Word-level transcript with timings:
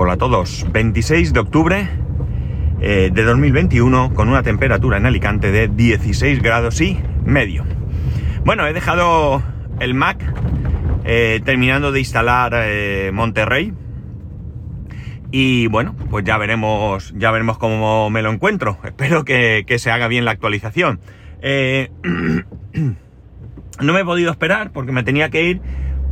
Hola 0.00 0.12
a 0.12 0.16
todos, 0.16 0.64
26 0.70 1.32
de 1.32 1.40
octubre 1.40 1.88
eh, 2.80 3.10
de 3.12 3.22
2021 3.24 4.14
con 4.14 4.28
una 4.28 4.44
temperatura 4.44 4.96
en 4.96 5.06
Alicante 5.06 5.50
de 5.50 5.66
16 5.66 6.40
grados 6.40 6.80
y 6.80 7.00
medio. 7.24 7.64
Bueno, 8.44 8.64
he 8.68 8.72
dejado 8.72 9.42
el 9.80 9.94
Mac 9.94 10.22
eh, 11.04 11.40
terminando 11.44 11.90
de 11.90 11.98
instalar 11.98 12.52
eh, 12.54 13.10
Monterrey 13.12 13.72
y 15.32 15.66
bueno, 15.66 15.96
pues 16.10 16.24
ya 16.24 16.38
veremos, 16.38 17.12
ya 17.16 17.32
veremos 17.32 17.58
cómo 17.58 18.08
me 18.08 18.22
lo 18.22 18.30
encuentro. 18.30 18.78
Espero 18.84 19.24
que, 19.24 19.64
que 19.66 19.80
se 19.80 19.90
haga 19.90 20.06
bien 20.06 20.24
la 20.24 20.30
actualización. 20.30 21.00
no 21.42 21.50
me 23.92 24.00
he 24.00 24.04
podido 24.04 24.30
esperar 24.30 24.70
porque 24.70 24.92
me 24.92 25.02
tenía 25.02 25.28
que 25.28 25.42
ir 25.42 25.60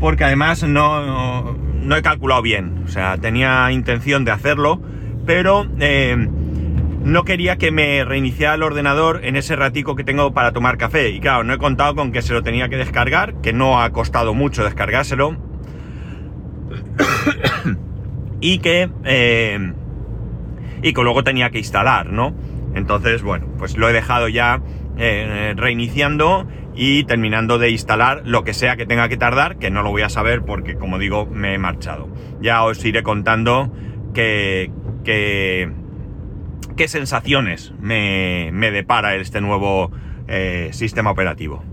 porque 0.01 0.25
además 0.25 0.63
no, 0.63 1.55
no, 1.55 1.97
he 1.97 2.03
calculado 2.03 2.43
bien. 2.43 2.83
O 2.85 2.89
sea, 2.89 3.17
tenía 3.19 3.71
intención 3.73 4.25
de 4.25 4.31
hacerlo, 4.31 4.81
pero 5.25 5.67
eh, 5.81 6.17
no 7.05 7.25
quería 7.25 7.57
que 7.57 7.71
me 7.71 8.05
reiniciara 8.05 8.55
el 8.55 8.63
ordenador 8.63 9.21
en 9.25 9.37
ese 9.37 9.57
ratico 9.57 9.97
que 9.97 10.05
tengo 10.05 10.33
para 10.33 10.53
tomar 10.53 10.79
café. 10.79 11.11
Y 11.11 11.21
claro, 11.21 11.45
no 11.45 11.55
he 11.55 11.59
contado 11.59 11.95
con 11.95 12.13
que 12.13 12.23
se 12.23 12.33
lo 12.33 12.43
tenía 12.43 12.69
que 12.69 12.77
descargar, 12.77 13.41
que 13.41 13.53
no 13.53 13.81
ha 13.81 13.91
costado 13.91 14.35
mucho 14.35 14.65
descargárselo. 14.65 15.37
y 18.41 18.59
que... 18.59 18.91
Eh, 19.05 19.73
y 20.83 20.93
que 20.93 21.03
luego 21.03 21.25
tenía 21.25 21.51
que 21.51 21.59
instalar, 21.59 22.13
¿no? 22.13 22.35
Entonces, 22.77 23.23
bueno, 23.23 23.47
pues 23.59 23.77
lo 23.77 23.89
he 23.89 23.93
dejado 23.95 24.29
ya 24.29 24.61
eh, 24.99 25.55
reiniciando 25.57 26.47
y 26.75 27.05
terminando 27.05 27.59
de 27.59 27.71
instalar 27.71 28.21
lo 28.27 28.45
que 28.45 28.53
sea 28.53 28.77
que 28.77 28.85
tenga 28.85 29.09
que 29.09 29.17
tardar, 29.17 29.57
que 29.59 29.71
no 29.71 29.83
lo 29.83 29.91
voy 29.91 30.03
a 30.03 30.11
saber 30.11 30.43
porque, 30.43 30.77
como 30.77 30.99
digo, 30.99 31.27
me 31.27 31.55
he 31.55 31.59
marchado. 31.59 32.07
Ya 32.41 32.63
os 32.65 32.85
iré 32.85 33.03
contando 33.03 33.73
qué, 34.13 34.71
qué, 35.05 35.73
qué 36.77 36.87
sensaciones 36.87 37.73
me, 37.81 38.51
me, 38.53 38.71
depara 38.71 39.17
este 39.17 39.41
nuevo 39.41 39.91
eh, 40.29 40.69
sistema 40.73 41.11
operativo. 41.11 41.65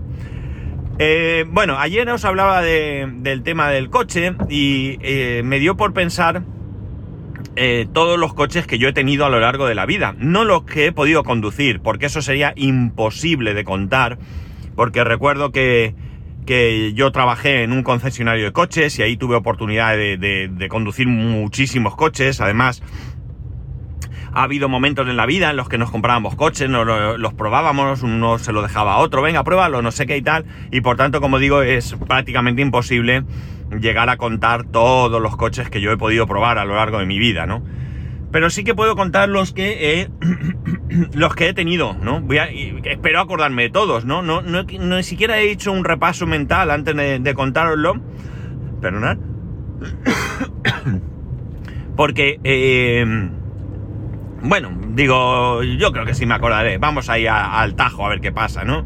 Eh, 0.98 1.44
bueno, 1.48 1.78
ayer 1.78 2.08
os 2.08 2.24
hablaba 2.24 2.62
de, 2.62 3.12
del 3.16 3.42
tema 3.42 3.68
del 3.68 3.90
coche 3.90 4.34
y 4.48 4.96
me 5.44 5.58
dio 5.58 5.76
por 5.76 5.92
pensar 5.92 6.44
eh, 7.56 7.86
todos 7.92 8.18
los 8.18 8.34
coches 8.34 8.66
que 8.66 8.78
yo 8.78 8.88
he 8.88 8.92
tenido 8.92 9.24
a 9.24 9.30
lo 9.30 9.40
largo 9.40 9.66
de 9.66 9.74
la 9.74 9.86
vida, 9.86 10.14
no 10.18 10.44
los 10.44 10.64
que 10.64 10.86
he 10.86 10.92
podido 10.92 11.24
conducir, 11.24 11.80
porque 11.80 12.06
eso 12.06 12.22
sería 12.22 12.52
imposible 12.56 13.54
de 13.54 13.64
contar 13.64 14.18
porque 14.76 15.04
recuerdo 15.04 15.52
que, 15.52 15.94
yo 16.94 17.10
trabajé 17.10 17.62
en 17.62 17.72
un 17.72 17.82
concesionario 17.82 18.44
de 18.44 18.52
coches 18.52 18.98
y 18.98 19.02
ahí 19.02 19.16
tuve 19.16 19.36
oportunidad 19.36 19.96
de, 19.96 20.66
conducir 20.68 21.06
muchísimos 21.06 21.96
coches. 21.96 22.40
Además, 22.40 22.82
ha 24.32 24.42
habido 24.42 24.68
momentos 24.68 25.08
en 25.08 25.16
la 25.16 25.26
vida 25.26 25.50
en 25.50 25.56
los 25.56 25.68
que 25.68 25.78
nos 25.78 25.90
comprábamos 25.90 26.34
coches, 26.34 26.68
nos 26.68 27.18
los 27.18 27.34
probábamos, 27.34 28.02
uno 28.02 28.38
se 28.38 28.52
lo 28.52 28.62
dejaba 28.62 28.94
a 28.94 28.98
otro, 28.98 29.22
venga, 29.22 29.44
pruébalo, 29.44 29.80
no 29.80 29.90
sé 29.90 30.06
qué 30.06 30.16
y 30.16 30.22
tal. 30.22 30.44
Y 30.70 30.80
por 30.80 30.96
tanto, 30.96 31.20
como 31.20 31.38
digo, 31.38 31.62
es 31.62 31.94
prácticamente 32.06 32.60
imposible 32.60 33.24
llegar 33.70 34.10
a 34.10 34.16
contar 34.16 34.64
todos 34.64 35.20
los 35.20 35.36
coches 35.36 35.70
que 35.70 35.80
yo 35.80 35.92
he 35.92 35.96
podido 35.96 36.26
probar 36.26 36.58
a 36.58 36.64
lo 36.64 36.74
largo 36.74 36.98
de 36.98 37.06
mi 37.06 37.18
vida, 37.18 37.46
¿no? 37.46 37.62
Pero 38.30 38.50
sí 38.50 38.64
que 38.64 38.74
puedo 38.74 38.96
contar 38.96 39.28
los 39.28 39.52
que 39.52 40.00
he, 40.00 40.10
los 41.14 41.34
que 41.34 41.48
he 41.48 41.54
tenido, 41.54 41.94
¿no? 41.94 42.20
Voy 42.20 42.38
a, 42.38 42.46
espero 42.46 43.20
acordarme 43.20 43.62
de 43.62 43.70
todos, 43.70 44.04
¿no? 44.04 44.22
No, 44.22 44.42
no, 44.42 44.64
ni 44.64 45.02
siquiera 45.02 45.38
he 45.38 45.50
hecho 45.50 45.70
un 45.70 45.84
repaso 45.84 46.26
mental 46.26 46.70
antes 46.70 46.96
de, 46.96 47.20
de 47.20 47.34
contároslo. 47.34 48.00
Perdonad. 48.80 49.18
Porque, 51.96 52.40
eh, 52.42 53.04
bueno, 54.42 54.76
digo, 54.90 55.62
yo 55.62 55.92
creo 55.92 56.04
que 56.04 56.14
sí 56.14 56.26
me 56.26 56.34
acordaré. 56.34 56.78
Vamos 56.78 57.08
ahí 57.08 57.26
al 57.26 57.76
tajo 57.76 58.04
a 58.04 58.08
ver 58.08 58.20
qué 58.20 58.32
pasa, 58.32 58.64
¿no? 58.64 58.84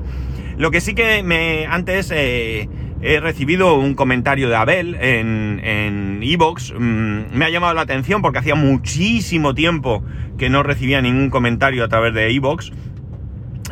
Lo 0.58 0.70
que 0.70 0.80
sí 0.80 0.94
que 0.94 1.22
me 1.22 1.66
antes 1.66 2.12
eh, 2.14 2.68
he 3.00 3.20
recibido 3.20 3.76
un 3.76 3.94
comentario 3.94 4.48
de 4.48 4.56
Abel 4.56 4.96
en 5.00 6.20
Evox. 6.22 6.74
Mm, 6.78 7.36
me 7.36 7.44
ha 7.44 7.50
llamado 7.50 7.74
la 7.74 7.82
atención 7.82 8.22
porque 8.22 8.38
hacía 8.38 8.54
muchísimo 8.54 9.54
tiempo 9.54 10.02
que 10.36 10.50
no 10.50 10.62
recibía 10.62 11.00
ningún 11.00 11.30
comentario 11.30 11.84
a 11.84 11.88
través 11.88 12.14
de 12.14 12.30
Evox. 12.34 12.72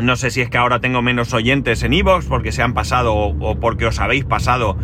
No 0.01 0.17
sé 0.17 0.31
si 0.31 0.43
es 0.43 0.51
que 0.51 0.59
ahora 0.59 0.81
tengo 0.81 1.03
menos 1.03 1.33
oyentes 1.33 1.83
en 1.83 1.95
Evox 1.95 2.27
porque 2.27 2.53
se 2.53 2.63
han 2.63 2.75
pasado 2.75 3.15
o 3.15 3.61
porque 3.61 3.87
os 3.87 3.99
habéis 3.99 4.25
pasado 4.25 4.77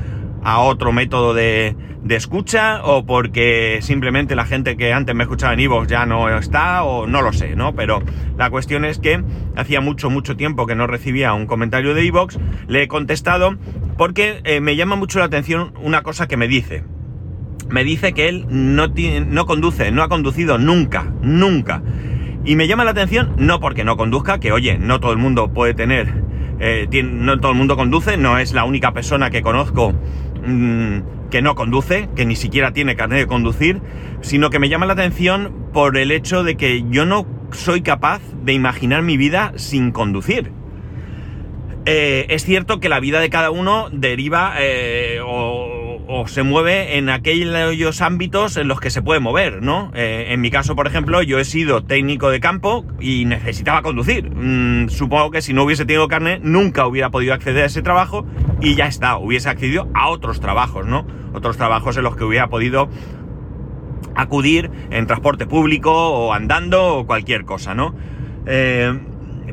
a 0.44 0.60
otro 0.60 0.92
método 0.92 1.34
de, 1.34 1.76
de, 2.02 2.16
escucha 2.16 2.82
o 2.84 3.06
porque 3.06 3.78
simplemente 3.82 4.34
la 4.34 4.44
gente 4.44 4.76
que 4.76 4.92
antes 4.92 5.14
me 5.14 5.24
escuchaba 5.24 5.54
en 5.54 5.60
Evox 5.60 5.88
ya 5.88 6.06
no 6.06 6.28
está 6.36 6.82
o 6.84 7.06
no 7.06 7.22
lo 7.22 7.32
sé, 7.32 7.54
¿no? 7.54 7.74
Pero 7.74 8.02
la 8.36 8.50
cuestión 8.50 8.84
es 8.84 8.98
que 8.98 9.22
hacía 9.56 9.80
mucho, 9.80 10.10
mucho 10.10 10.36
tiempo 10.36 10.66
que 10.66 10.74
no 10.74 10.86
recibía 10.86 11.32
un 11.32 11.46
comentario 11.46 11.94
de 11.94 12.06
Evox, 12.06 12.38
le 12.66 12.82
he 12.82 12.88
contestado 12.88 13.56
porque 13.96 14.40
eh, 14.44 14.60
me 14.60 14.76
llama 14.76 14.96
mucho 14.96 15.18
la 15.18 15.26
atención 15.26 15.74
una 15.80 16.02
cosa 16.02 16.26
que 16.26 16.36
me 16.36 16.48
dice. 16.48 16.84
Me 17.68 17.84
dice 17.84 18.12
que 18.12 18.28
él 18.28 18.46
no, 18.48 18.88
no 18.88 19.46
conduce, 19.46 19.92
no 19.92 20.02
ha 20.02 20.08
conducido 20.08 20.58
nunca, 20.58 21.12
nunca. 21.22 21.82
Y 22.44 22.56
me 22.56 22.66
llama 22.66 22.84
la 22.84 22.90
atención 22.90 23.34
no 23.38 23.60
porque 23.60 23.84
no 23.84 23.96
conduzca, 23.96 24.40
que 24.40 24.52
oye, 24.52 24.76
no 24.76 25.00
todo 25.00 25.12
el 25.12 25.18
mundo 25.18 25.52
puede 25.52 25.74
tener, 25.74 26.12
eh, 26.58 26.88
no 27.04 27.38
todo 27.38 27.52
el 27.52 27.58
mundo 27.58 27.76
conduce, 27.76 28.16
no 28.16 28.38
es 28.38 28.52
la 28.52 28.64
única 28.64 28.92
persona 28.92 29.30
que 29.30 29.42
conozco 29.42 29.94
mmm, 30.44 31.30
que 31.30 31.42
no 31.42 31.54
conduce, 31.54 32.08
que 32.14 32.26
ni 32.26 32.36
siquiera 32.36 32.72
tiene 32.72 32.96
carnet 32.96 33.20
de 33.20 33.26
conducir, 33.26 33.80
sino 34.20 34.50
que 34.50 34.58
me 34.58 34.68
llama 34.68 34.86
la 34.86 34.92
atención 34.92 35.52
por 35.72 35.96
el 35.96 36.10
hecho 36.10 36.44
de 36.44 36.56
que 36.56 36.84
yo 36.90 37.06
no 37.06 37.26
soy 37.52 37.82
capaz 37.82 38.20
de 38.44 38.52
imaginar 38.52 39.02
mi 39.02 39.16
vida 39.16 39.52
sin 39.56 39.92
conducir. 39.92 40.52
Eh, 41.84 42.26
es 42.28 42.44
cierto 42.44 42.78
que 42.78 42.88
la 42.88 43.00
vida 43.00 43.18
de 43.18 43.28
cada 43.28 43.50
uno 43.50 43.88
deriva 43.90 44.54
eh, 44.60 45.18
o, 45.24 45.51
se 46.26 46.42
mueve 46.42 46.98
en 46.98 47.08
aquellos 47.08 48.00
ámbitos 48.00 48.56
en 48.56 48.68
los 48.68 48.80
que 48.80 48.90
se 48.90 49.02
puede 49.02 49.20
mover, 49.20 49.62
¿no? 49.62 49.90
Eh, 49.94 50.26
en 50.28 50.40
mi 50.40 50.50
caso, 50.50 50.76
por 50.76 50.86
ejemplo, 50.86 51.22
yo 51.22 51.38
he 51.38 51.44
sido 51.44 51.84
técnico 51.84 52.30
de 52.30 52.40
campo 52.40 52.84
y 53.00 53.24
necesitaba 53.24 53.82
conducir. 53.82 54.30
Mm, 54.30 54.88
supongo 54.88 55.30
que 55.30 55.42
si 55.42 55.52
no 55.52 55.64
hubiese 55.64 55.84
tenido 55.84 56.08
carne, 56.08 56.40
nunca 56.42 56.86
hubiera 56.86 57.10
podido 57.10 57.34
acceder 57.34 57.64
a 57.64 57.66
ese 57.66 57.82
trabajo 57.82 58.26
y 58.60 58.74
ya 58.74 58.86
está, 58.86 59.16
hubiese 59.16 59.48
accedido 59.48 59.88
a 59.94 60.08
otros 60.08 60.40
trabajos, 60.40 60.86
¿no? 60.86 61.06
Otros 61.32 61.56
trabajos 61.56 61.96
en 61.96 62.04
los 62.04 62.16
que 62.16 62.24
hubiera 62.24 62.48
podido 62.48 62.88
acudir 64.14 64.70
en 64.90 65.06
transporte 65.06 65.46
público 65.46 65.92
o 65.92 66.32
andando 66.32 66.96
o 66.96 67.06
cualquier 67.06 67.44
cosa, 67.44 67.74
¿no? 67.74 67.94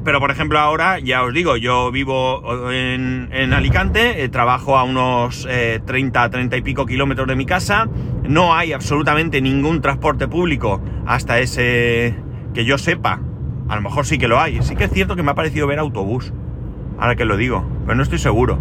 Pero 0.03 0.19
por 0.19 0.31
ejemplo 0.31 0.59
ahora, 0.59 0.99
ya 0.99 1.23
os 1.23 1.33
digo, 1.33 1.57
yo 1.57 1.91
vivo 1.91 2.71
en, 2.71 3.53
Alicante, 3.53 4.23
eh, 4.23 4.29
trabajo 4.29 4.77
a 4.77 4.83
unos 4.83 5.47
30, 5.85 6.25
eh, 6.25 6.29
30 6.29 6.57
y 6.57 6.61
pico 6.61 6.85
kilómetros 6.85 7.27
de 7.27 7.35
mi 7.35 7.45
casa, 7.45 7.87
no 8.23 8.55
hay 8.55 8.73
absolutamente 8.73 9.41
ningún 9.41 9.81
transporte 9.81 10.27
público 10.27 10.81
hasta 11.05 11.39
ese 11.39 12.15
que 12.53 12.65
yo 12.65 12.77
sepa, 12.77 13.21
a 13.67 13.75
lo 13.75 13.81
mejor 13.81 14.05
sí 14.05 14.17
que 14.17 14.27
lo 14.27 14.39
hay, 14.39 14.61
sí 14.61 14.75
que 14.75 14.85
es 14.85 14.91
cierto 14.91 15.15
que 15.15 15.23
me 15.23 15.31
ha 15.31 15.35
parecido 15.35 15.67
ver 15.67 15.79
autobús, 15.79 16.33
ahora 16.97 17.15
que 17.15 17.25
lo 17.25 17.37
digo, 17.37 17.67
pero 17.85 17.95
no 17.95 18.03
estoy 18.03 18.19
seguro. 18.19 18.59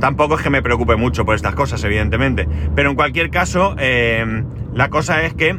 Tampoco 0.00 0.36
es 0.36 0.42
que 0.42 0.50
me 0.50 0.62
preocupe 0.62 0.96
mucho 0.96 1.26
por 1.26 1.34
estas 1.34 1.54
cosas, 1.54 1.82
evidentemente, 1.84 2.48
pero 2.74 2.90
en 2.90 2.96
cualquier 2.96 3.30
caso, 3.30 3.76
eh, 3.78 4.44
la 4.72 4.88
cosa 4.88 5.22
es 5.22 5.34
que 5.34 5.56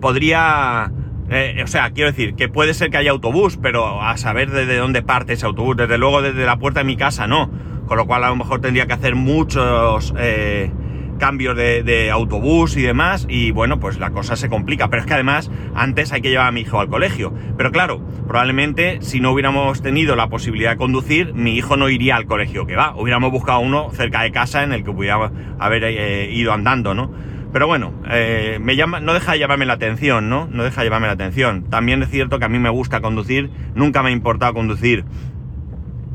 podría 0.00 0.92
eh, 1.30 1.60
o 1.62 1.66
sea, 1.66 1.90
quiero 1.90 2.10
decir, 2.10 2.34
que 2.34 2.48
puede 2.48 2.74
ser 2.74 2.90
que 2.90 2.98
haya 2.98 3.10
autobús, 3.10 3.58
pero 3.60 4.02
a 4.02 4.16
saber 4.16 4.50
desde 4.50 4.76
dónde 4.76 5.02
parte 5.02 5.32
ese 5.32 5.46
autobús, 5.46 5.76
desde 5.76 5.98
luego 5.98 6.22
desde 6.22 6.44
la 6.44 6.56
puerta 6.56 6.80
de 6.80 6.84
mi 6.84 6.96
casa 6.96 7.26
no. 7.26 7.50
Con 7.86 7.96
lo 7.98 8.06
cual 8.06 8.24
a 8.24 8.30
lo 8.30 8.36
mejor 8.36 8.60
tendría 8.60 8.86
que 8.86 8.94
hacer 8.94 9.14
muchos 9.14 10.12
eh, 10.18 10.70
cambios 11.18 11.56
de, 11.56 12.10
autobús 12.10 12.76
y 12.76 12.82
demás, 12.82 13.26
y 13.28 13.52
bueno, 13.52 13.78
pues 13.78 13.98
la 13.98 14.10
cosa 14.10 14.36
se 14.36 14.48
complica. 14.48 14.88
Pero 14.88 15.02
es 15.02 15.06
que 15.06 15.14
además 15.14 15.50
antes 15.74 16.12
hay 16.12 16.20
que 16.20 16.30
llevar 16.30 16.48
a 16.48 16.52
mi 16.52 16.62
hijo 16.62 16.80
al 16.80 16.88
colegio. 16.88 17.32
Pero 17.56 17.70
claro, 17.70 18.00
probablemente 18.26 18.98
si 19.02 19.20
no 19.20 19.32
hubiéramos 19.32 19.82
tenido 19.82 20.16
la 20.16 20.28
posibilidad 20.28 20.72
de 20.72 20.76
conducir, 20.76 21.32
mi 21.34 21.56
hijo 21.56 21.76
no 21.76 21.88
iría 21.88 22.16
al 22.16 22.26
colegio 22.26 22.66
que 22.66 22.76
va. 22.76 22.94
Hubiéramos 22.96 23.30
buscado 23.30 23.60
uno 23.60 23.90
cerca 23.92 24.22
de 24.22 24.32
casa 24.32 24.64
en 24.64 24.72
el 24.72 24.84
que 24.84 24.92
pudiera 24.92 25.30
haber 25.58 25.84
eh, 25.84 26.30
ido 26.32 26.52
andando, 26.52 26.94
¿no? 26.94 27.10
Pero 27.56 27.68
bueno, 27.68 27.94
eh, 28.10 28.58
me 28.60 28.76
llama, 28.76 29.00
no 29.00 29.14
deja 29.14 29.32
de 29.32 29.38
llamarme 29.38 29.64
la 29.64 29.72
atención, 29.72 30.28
¿no? 30.28 30.46
No 30.52 30.62
deja 30.62 30.82
de 30.82 30.88
llamarme 30.88 31.06
la 31.06 31.14
atención. 31.14 31.62
También 31.70 32.02
es 32.02 32.10
cierto 32.10 32.38
que 32.38 32.44
a 32.44 32.50
mí 32.50 32.58
me 32.58 32.68
gusta 32.68 33.00
conducir, 33.00 33.48
nunca 33.74 34.02
me 34.02 34.10
ha 34.10 34.12
importado 34.12 34.52
conducir 34.52 35.06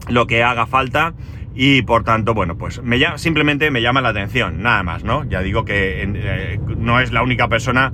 lo 0.07 0.27
que 0.27 0.43
haga 0.43 0.67
falta 0.67 1.15
y 1.55 1.81
por 1.81 2.03
tanto, 2.03 2.35
bueno, 2.35 2.59
pues 2.59 2.83
me 2.83 2.99
llama, 2.99 3.17
simplemente 3.17 3.71
me 3.71 3.81
llama 3.81 4.01
la 4.01 4.09
atención, 4.09 4.61
nada 4.61 4.83
más, 4.83 5.03
¿no? 5.03 5.23
Ya 5.23 5.41
digo 5.41 5.65
que 5.65 6.03
eh, 6.03 6.59
no 6.77 6.99
es 6.99 7.11
la 7.11 7.23
única 7.23 7.47
persona 7.47 7.91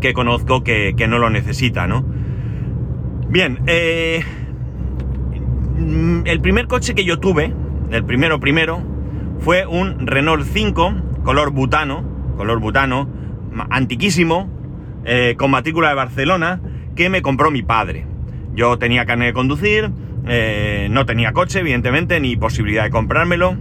que 0.00 0.12
conozco 0.12 0.62
que, 0.62 0.94
no 1.08 1.18
lo 1.18 1.30
necesita, 1.30 1.88
¿no? 1.88 2.04
Bien, 3.28 3.58
eh, 3.66 4.22
el 6.26 6.40
primer 6.40 6.68
coche 6.68 6.94
que 6.94 7.04
yo 7.04 7.18
tuve, 7.18 7.52
el 7.90 8.04
primero 8.04 8.38
primero, 8.38 8.80
fue 9.40 9.66
un 9.66 10.06
Renault 10.06 10.46
5 10.46 11.03
color 11.24 11.50
butano, 11.50 12.04
color 12.36 12.60
butano, 12.60 13.08
antiquísimo, 13.70 14.48
eh, 15.04 15.34
con 15.36 15.50
matrícula 15.50 15.88
de 15.88 15.94
Barcelona, 15.94 16.60
que 16.94 17.08
me 17.08 17.22
compró 17.22 17.50
mi 17.50 17.62
padre. 17.62 18.06
Yo 18.54 18.78
tenía 18.78 19.06
carne 19.06 19.26
de 19.26 19.32
conducir, 19.32 19.90
eh, 20.26 20.88
no 20.90 21.06
tenía 21.06 21.32
coche, 21.32 21.60
evidentemente, 21.60 22.20
ni 22.20 22.36
posibilidad 22.36 22.84
de 22.84 22.90
comprármelo. 22.90 23.56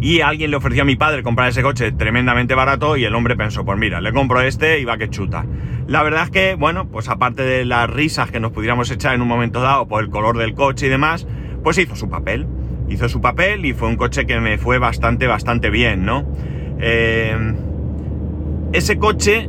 Y 0.00 0.20
alguien 0.20 0.50
le 0.50 0.56
ofreció 0.56 0.82
a 0.82 0.86
mi 0.86 0.96
padre 0.96 1.22
comprar 1.22 1.48
ese 1.48 1.62
coche 1.62 1.92
tremendamente 1.92 2.54
barato 2.54 2.96
y 2.96 3.04
el 3.04 3.14
hombre 3.14 3.36
pensó, 3.36 3.64
pues 3.64 3.78
mira, 3.78 4.00
le 4.00 4.12
compro 4.12 4.40
este 4.40 4.80
y 4.80 4.84
va 4.84 4.98
que 4.98 5.08
chuta. 5.08 5.46
La 5.86 6.02
verdad 6.02 6.24
es 6.24 6.30
que, 6.30 6.54
bueno, 6.54 6.88
pues 6.88 7.08
aparte 7.08 7.42
de 7.42 7.64
las 7.64 7.88
risas 7.88 8.30
que 8.30 8.40
nos 8.40 8.52
pudiéramos 8.52 8.90
echar 8.90 9.14
en 9.14 9.22
un 9.22 9.28
momento 9.28 9.60
dado 9.60 9.86
por 9.86 10.02
el 10.02 10.10
color 10.10 10.38
del 10.38 10.54
coche 10.54 10.86
y 10.86 10.88
demás, 10.88 11.26
pues 11.62 11.78
hizo 11.78 11.96
su 11.96 12.08
papel. 12.08 12.46
Hizo 12.88 13.08
su 13.08 13.20
papel 13.20 13.64
y 13.64 13.72
fue 13.72 13.88
un 13.88 13.96
coche 13.96 14.26
que 14.26 14.40
me 14.40 14.58
fue 14.58 14.78
bastante, 14.78 15.26
bastante 15.26 15.70
bien, 15.70 16.04
¿no? 16.04 16.26
Eh, 16.80 17.54
ese 18.72 18.98
coche 18.98 19.48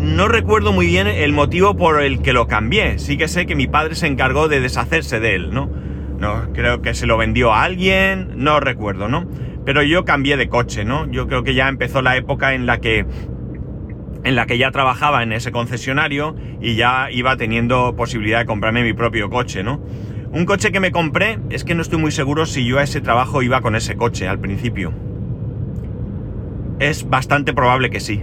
no 0.00 0.28
recuerdo 0.28 0.72
muy 0.72 0.86
bien 0.86 1.06
el 1.06 1.32
motivo 1.32 1.76
por 1.76 2.02
el 2.02 2.22
que 2.22 2.32
lo 2.32 2.46
cambié. 2.46 2.98
Sí 2.98 3.18
que 3.18 3.28
sé 3.28 3.46
que 3.46 3.54
mi 3.54 3.66
padre 3.66 3.94
se 3.94 4.06
encargó 4.06 4.48
de 4.48 4.60
deshacerse 4.60 5.20
de 5.20 5.34
él, 5.34 5.50
¿no? 5.52 5.70
No, 6.18 6.52
creo 6.52 6.82
que 6.82 6.94
se 6.94 7.06
lo 7.06 7.16
vendió 7.16 7.52
a 7.52 7.64
alguien, 7.64 8.32
no 8.36 8.60
recuerdo, 8.60 9.08
¿no? 9.08 9.28
Pero 9.64 9.82
yo 9.82 10.04
cambié 10.04 10.36
de 10.36 10.48
coche, 10.48 10.84
¿no? 10.84 11.10
Yo 11.10 11.26
creo 11.26 11.44
que 11.44 11.54
ya 11.54 11.68
empezó 11.68 12.02
la 12.02 12.16
época 12.16 12.54
en 12.54 12.66
la 12.66 12.78
que 12.78 13.06
en 14.22 14.36
la 14.36 14.44
que 14.44 14.58
ya 14.58 14.70
trabajaba 14.70 15.22
en 15.22 15.32
ese 15.32 15.50
concesionario 15.50 16.36
y 16.60 16.74
ya 16.76 17.10
iba 17.10 17.36
teniendo 17.36 17.96
posibilidad 17.96 18.40
de 18.40 18.46
comprarme 18.46 18.82
mi 18.82 18.92
propio 18.92 19.30
coche, 19.30 19.62
¿no? 19.62 19.80
Un 20.32 20.44
coche 20.44 20.70
que 20.70 20.78
me 20.78 20.92
compré, 20.92 21.40
es 21.50 21.64
que 21.64 21.74
no 21.74 21.82
estoy 21.82 21.98
muy 21.98 22.12
seguro 22.12 22.46
si 22.46 22.64
yo 22.64 22.78
a 22.78 22.84
ese 22.84 23.00
trabajo 23.00 23.42
iba 23.42 23.60
con 23.62 23.74
ese 23.74 23.96
coche 23.96 24.28
al 24.28 24.38
principio. 24.38 24.92
Es 26.78 27.08
bastante 27.08 27.52
probable 27.52 27.90
que 27.90 27.98
sí. 27.98 28.22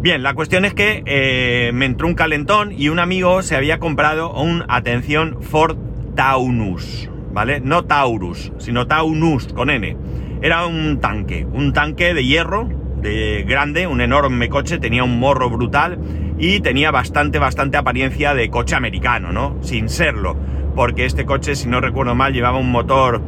Bien, 0.00 0.24
la 0.24 0.34
cuestión 0.34 0.64
es 0.64 0.74
que 0.74 1.04
eh, 1.06 1.70
me 1.72 1.86
entró 1.86 2.08
un 2.08 2.14
calentón 2.14 2.72
y 2.72 2.88
un 2.88 2.98
amigo 2.98 3.42
se 3.42 3.54
había 3.54 3.78
comprado 3.78 4.32
un, 4.32 4.64
atención, 4.68 5.40
Ford 5.40 5.76
Taunus, 6.16 7.08
¿vale? 7.32 7.60
No 7.60 7.84
Taurus, 7.84 8.52
sino 8.58 8.88
Taunus 8.88 9.52
con 9.52 9.70
N. 9.70 9.96
Era 10.42 10.66
un 10.66 10.98
tanque, 10.98 11.46
un 11.52 11.72
tanque 11.72 12.12
de 12.12 12.24
hierro, 12.24 12.68
de 13.00 13.44
grande, 13.46 13.86
un 13.86 14.00
enorme 14.00 14.48
coche, 14.48 14.78
tenía 14.78 15.04
un 15.04 15.18
morro 15.18 15.50
brutal 15.50 15.98
y 16.38 16.60
tenía 16.60 16.90
bastante, 16.90 17.38
bastante 17.38 17.76
apariencia 17.76 18.34
de 18.34 18.50
coche 18.50 18.74
americano, 18.74 19.32
¿no? 19.32 19.56
Sin 19.62 19.88
serlo, 19.88 20.36
porque 20.74 21.04
este 21.04 21.24
coche, 21.24 21.56
si 21.56 21.68
no 21.68 21.80
recuerdo 21.80 22.14
mal, 22.14 22.32
llevaba 22.32 22.58
un 22.58 22.70
motor 22.70 23.22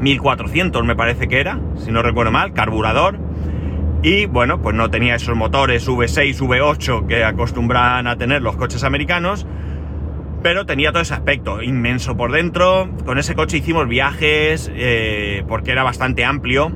1400, 0.00 0.84
me 0.84 0.96
parece 0.96 1.28
que 1.28 1.40
era, 1.40 1.60
si 1.76 1.90
no 1.90 2.02
recuerdo 2.02 2.32
mal, 2.32 2.52
carburador 2.52 3.18
y 4.02 4.26
bueno, 4.26 4.60
pues 4.60 4.74
no 4.74 4.90
tenía 4.90 5.14
esos 5.14 5.36
motores 5.36 5.88
V6, 5.88 6.40
V8 6.40 7.06
que 7.06 7.22
acostumbran 7.22 8.08
a 8.08 8.16
tener 8.16 8.42
los 8.42 8.56
coches 8.56 8.82
americanos, 8.82 9.46
pero 10.42 10.66
tenía 10.66 10.90
todo 10.90 11.02
ese 11.02 11.14
aspecto 11.14 11.62
inmenso 11.62 12.16
por 12.16 12.32
dentro. 12.32 12.90
Con 13.04 13.18
ese 13.18 13.36
coche 13.36 13.58
hicimos 13.58 13.86
viajes 13.86 14.72
eh, 14.74 15.44
porque 15.46 15.70
era 15.70 15.84
bastante 15.84 16.24
amplio. 16.24 16.72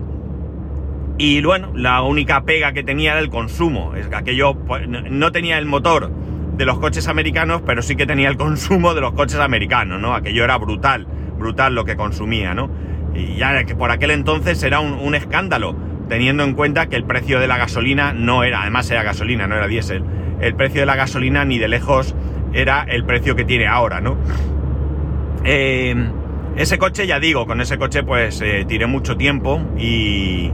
Y 1.18 1.42
bueno, 1.42 1.72
la 1.74 2.02
única 2.02 2.44
pega 2.44 2.72
que 2.72 2.82
tenía 2.82 3.12
era 3.12 3.20
el 3.20 3.30
consumo. 3.30 3.94
Es 3.94 4.08
que 4.08 4.16
aquello 4.16 4.54
pues, 4.54 4.86
no 4.88 5.32
tenía 5.32 5.58
el 5.58 5.66
motor 5.66 6.10
de 6.56 6.64
los 6.64 6.78
coches 6.78 7.08
americanos, 7.08 7.62
pero 7.64 7.82
sí 7.82 7.96
que 7.96 8.06
tenía 8.06 8.28
el 8.28 8.36
consumo 8.36 8.94
de 8.94 9.00
los 9.00 9.12
coches 9.12 9.38
americanos, 9.38 10.00
¿no? 10.00 10.14
Aquello 10.14 10.44
era 10.44 10.56
brutal, 10.58 11.06
brutal 11.38 11.74
lo 11.74 11.84
que 11.84 11.96
consumía, 11.96 12.54
¿no? 12.54 12.70
Y 13.14 13.36
ya 13.36 13.64
que 13.64 13.74
por 13.74 13.90
aquel 13.90 14.10
entonces 14.10 14.62
era 14.62 14.80
un, 14.80 15.14
escándalo 15.14 15.74
teniendo 16.08 16.44
en 16.44 16.54
cuenta 16.54 16.86
que 16.86 16.96
el 16.96 17.04
precio 17.04 17.40
de 17.40 17.46
la 17.46 17.56
gasolina 17.56 18.12
no 18.12 18.44
era, 18.44 18.62
además 18.62 18.90
era 18.90 19.02
gasolina, 19.02 19.46
no 19.46 19.56
era 19.56 19.66
diésel, 19.66 20.04
el 20.40 20.54
precio 20.54 20.80
de 20.80 20.86
la 20.86 20.96
gasolina 20.96 21.44
ni 21.44 21.58
de 21.58 21.68
lejos 21.68 22.14
era 22.52 22.84
el 22.88 23.04
precio 23.04 23.36
que 23.36 23.44
tiene 23.44 23.66
ahora, 23.66 24.00
¿no? 24.00 24.16
Eh, 25.44 25.94
ese 26.56 26.78
coche, 26.78 27.06
ya 27.06 27.20
digo, 27.20 27.46
con 27.46 27.60
ese 27.60 27.76
coche 27.78 28.02
pues 28.02 28.40
eh, 28.40 28.64
tiré 28.68 28.86
mucho 28.86 29.16
tiempo 29.16 29.60
y, 29.78 30.50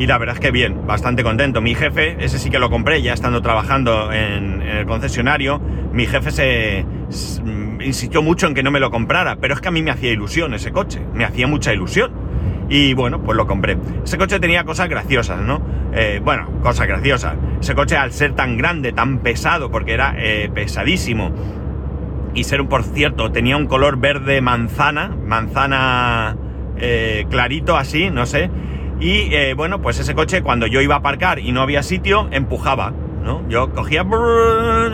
y, 0.00 0.06
la 0.06 0.18
verdad 0.18 0.34
es 0.36 0.40
que 0.40 0.50
bien, 0.50 0.86
bastante 0.86 1.22
contento. 1.22 1.60
Mi 1.60 1.74
jefe, 1.74 2.16
ese 2.18 2.38
sí 2.38 2.50
que 2.50 2.58
lo 2.58 2.70
compré 2.70 3.02
ya 3.02 3.12
estando 3.12 3.42
trabajando 3.42 4.12
en, 4.12 4.62
el 4.62 4.86
concesionario, 4.86 5.60
mi 5.92 6.06
jefe 6.06 6.30
se, 6.30 6.86
se 7.08 7.42
insistió 7.84 8.22
mucho 8.22 8.46
en 8.46 8.54
que 8.54 8.62
no 8.62 8.70
me 8.70 8.80
lo 8.80 8.90
comprara, 8.90 9.36
pero 9.36 9.54
es 9.54 9.60
que 9.60 9.68
a 9.68 9.70
mí 9.70 9.82
me 9.82 9.90
hacía 9.90 10.10
ilusión 10.10 10.54
ese 10.54 10.72
coche, 10.72 11.00
me 11.14 11.24
hacía 11.24 11.46
mucha 11.46 11.72
ilusión. 11.72 12.12
Y 12.68 12.94
bueno, 12.94 13.20
pues 13.22 13.36
lo 13.36 13.48
compré. 13.48 13.76
Ese 14.04 14.16
coche 14.16 14.38
tenía 14.38 14.62
cosas 14.64 14.88
graciosas, 14.88 15.40
¿no? 15.40 15.60
Eh, 15.92 16.20
bueno, 16.22 16.48
cosas 16.62 16.86
graciosas. 16.86 17.34
Ese 17.60 17.74
coche 17.74 17.96
al 17.96 18.12
ser 18.12 18.34
tan 18.34 18.56
grande, 18.56 18.92
tan 18.92 19.18
pesado, 19.18 19.72
porque 19.72 19.92
era 19.92 20.14
eh, 20.16 20.48
pesadísimo, 20.54 21.32
y 22.34 22.44
ser, 22.44 22.64
por 22.68 22.84
cierto, 22.84 23.32
tenía 23.32 23.56
un 23.56 23.66
color 23.66 23.98
verde 23.98 24.40
manzana, 24.40 25.08
manzana 25.08 26.36
eh, 26.76 27.26
clarito 27.28 27.76
así, 27.76 28.10
no 28.10 28.26
sé. 28.26 28.50
Y 29.00 29.34
eh, 29.34 29.54
bueno, 29.54 29.80
pues 29.80 29.98
ese 29.98 30.14
coche 30.14 30.42
cuando 30.42 30.66
yo 30.66 30.80
iba 30.80 30.94
a 30.94 30.98
aparcar 30.98 31.38
y 31.38 31.52
no 31.52 31.62
había 31.62 31.82
sitio, 31.82 32.28
empujaba. 32.30 32.92
¿no? 33.22 33.46
Yo 33.48 33.70
cogía, 33.72 34.04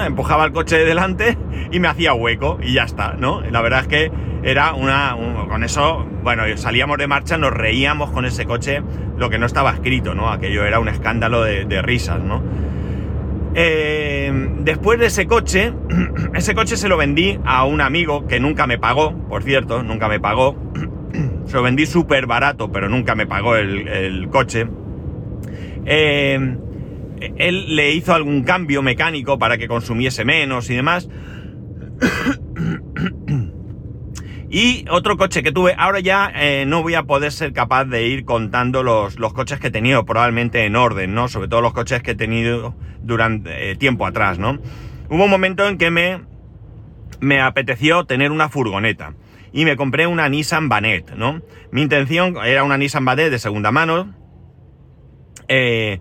empujaba 0.05 0.45
el 0.45 0.53
coche 0.53 0.79
de 0.79 0.85
delante 0.85 1.37
y 1.73 1.81
me 1.81 1.89
hacía 1.89 2.15
hueco 2.15 2.59
y 2.63 2.73
ya 2.73 2.85
está, 2.85 3.15
¿no? 3.15 3.41
La 3.41 3.63
verdad 3.63 3.81
es 3.81 3.89
que 3.89 4.13
era 4.43 4.75
una... 4.75 5.15
Un, 5.15 5.49
con 5.49 5.63
eso, 5.65 6.07
bueno, 6.23 6.43
salíamos 6.57 6.99
de 6.99 7.07
marcha, 7.07 7.37
nos 7.37 7.53
reíamos 7.53 8.11
con 8.11 8.25
ese 8.25 8.45
coche, 8.45 8.83
lo 9.17 9.31
que 9.31 9.39
no 9.39 9.47
estaba 9.47 9.71
escrito, 9.71 10.15
¿no? 10.15 10.31
Aquello 10.31 10.65
era 10.65 10.81
un 10.81 10.89
escándalo 10.89 11.43
de, 11.43 11.65
de 11.65 11.83
risas, 11.83 12.21
¿no? 12.21 12.43
Eh, 13.59 14.31
después 14.59 14.99
de 14.99 15.07
ese 15.07 15.27
coche, 15.27 15.73
ese 16.35 16.55
coche 16.55 16.77
se 16.77 16.89
lo 16.89 16.99
vendí 16.99 17.39
a 17.45 17.65
un 17.65 17.81
amigo 17.81 18.27
que 18.27 18.39
nunca 18.39 18.67
me 18.67 18.79
pagó, 18.79 19.17
por 19.29 19.43
cierto, 19.43 19.83
nunca 19.83 20.09
me 20.09 20.21
pagó. 20.21 20.57
se 21.47 21.57
lo 21.57 21.63
vendí 21.63 21.87
súper 21.87 22.27
barato, 22.27 22.71
pero 22.71 22.89
nunca 22.89 23.15
me 23.15 23.27
pagó 23.27 23.57
el, 23.57 23.89
el 23.89 24.29
coche. 24.29 24.67
Eh, 25.87 26.57
él 27.37 27.77
le 27.77 27.93
hizo 27.93 28.15
algún 28.15 28.43
cambio 28.43 28.83
mecánico 28.83 29.39
para 29.39 29.59
que 29.59 29.69
consumiese 29.69 30.25
menos 30.25 30.69
y 30.71 30.75
demás. 30.75 31.09
y 34.51 34.85
otro 34.91 35.17
coche 35.17 35.43
que 35.43 35.53
tuve, 35.53 35.75
ahora 35.79 36.01
ya 36.01 36.31
eh, 36.35 36.65
no 36.67 36.83
voy 36.83 36.95
a 36.95 37.05
poder 37.05 37.33
ser 37.33 37.53
capaz 37.53 37.85
de 37.85 38.07
ir 38.09 38.25
contando 38.25 38.83
los, 38.83 39.19
los, 39.19 39.33
coches 39.33 39.61
que 39.61 39.69
he 39.69 39.71
tenido, 39.71 40.05
probablemente 40.05 40.65
en 40.65 40.77
orden, 40.77 41.15
¿no? 41.15 41.29
Sobre 41.29 41.49
todo 41.49 41.61
los 41.61 41.73
coches 41.73 42.03
que 42.03 42.13
he 42.13 42.17
tenido 42.17 42.75
durante 43.03 43.71
eh, 43.71 43.77
tiempo 43.77 44.07
atrás, 44.07 44.39
¿no? 44.39 44.59
Hubo 45.09 45.25
un 45.25 45.31
momento 45.31 45.69
en 45.69 45.79
que 45.79 45.91
me, 45.91 46.21
me 47.21 47.41
apeteció 47.41 48.05
tener 48.05 48.33
una 48.33 48.49
furgoneta 48.49 49.15
y 49.57 49.65
me 49.65 49.75
compré 49.75 50.07
una 50.07 50.29
Nissan 50.29 50.69
Banet, 50.69 51.15
¿no? 51.17 51.41
Mi 51.71 51.81
intención 51.81 52.37
era 52.45 52.63
una 52.63 52.77
Nissan 52.77 53.07
Banet 53.07 53.31
de 53.31 53.39
segunda 53.39 53.73
mano. 53.73 54.15
Eh, 55.49 56.01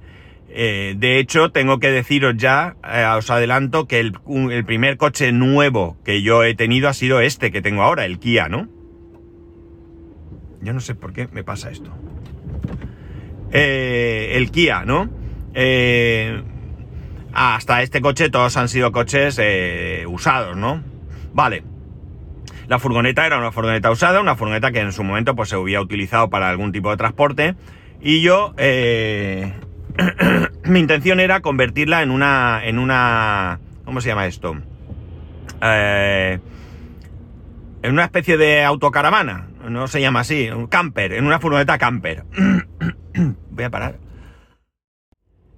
eh, 0.49 0.93
de 0.97 1.19
hecho, 1.19 1.51
tengo 1.51 1.79
que 1.79 1.89
deciros 1.89 2.35
ya, 2.35 2.75
eh, 2.83 3.05
os 3.17 3.29
adelanto, 3.31 3.87
que 3.87 4.01
el, 4.01 4.17
el, 4.51 4.65
primer 4.65 4.97
coche 4.97 5.31
nuevo 5.31 5.95
que 6.03 6.21
yo 6.21 6.43
he 6.43 6.53
tenido 6.53 6.89
ha 6.89 6.93
sido 6.93 7.21
este 7.21 7.49
que 7.49 7.61
tengo 7.61 7.81
ahora, 7.81 8.03
el 8.03 8.19
Kia, 8.19 8.49
¿no? 8.49 8.67
Yo 10.61 10.73
no 10.73 10.81
sé 10.81 10.93
por 10.93 11.13
qué 11.13 11.29
me 11.31 11.45
pasa 11.45 11.71
esto. 11.71 11.95
El 13.51 14.51
Kia, 14.51 14.83
¿no? 14.83 15.09
Hasta 17.31 17.81
este 17.83 18.01
coche 18.01 18.29
todos 18.29 18.57
han 18.57 18.67
sido 18.67 18.91
coches 18.91 19.39
usados, 20.07 20.57
¿no? 20.57 20.83
Vale. 21.33 21.74
La 22.67 22.79
furgoneta 22.79 23.25
era 23.25 23.37
una 23.37 23.51
furgoneta 23.51 23.91
usada, 23.91 24.21
una 24.21 24.35
furgoneta 24.35 24.71
que 24.71 24.79
en 24.79 24.91
su 24.91 25.03
momento 25.03 25.35
pues 25.35 25.49
se 25.49 25.55
había 25.55 25.81
utilizado 25.81 26.29
para 26.29 26.49
algún 26.49 26.71
tipo 26.71 26.89
de 26.89 26.97
transporte. 26.97 27.55
Y 28.01 28.21
yo 28.21 28.53
eh, 28.57 29.53
mi 30.63 30.79
intención 30.79 31.19
era 31.19 31.41
convertirla 31.41 32.01
en 32.01 32.11
una, 32.11 32.61
en 32.63 32.79
una, 32.79 33.59
¿cómo 33.83 34.01
se 34.01 34.09
llama 34.09 34.27
esto? 34.27 34.55
Eh, 35.61 36.39
en 37.83 37.91
una 37.91 38.03
especie 38.03 38.37
de 38.37 38.63
autocaravana, 38.63 39.47
no 39.69 39.87
se 39.87 40.01
llama 40.01 40.21
así, 40.21 40.49
un 40.49 40.67
camper, 40.67 41.13
en 41.13 41.25
una 41.25 41.39
furgoneta 41.39 41.77
camper. 41.77 42.23
Voy 43.51 43.63
a 43.63 43.69
parar. 43.69 44.04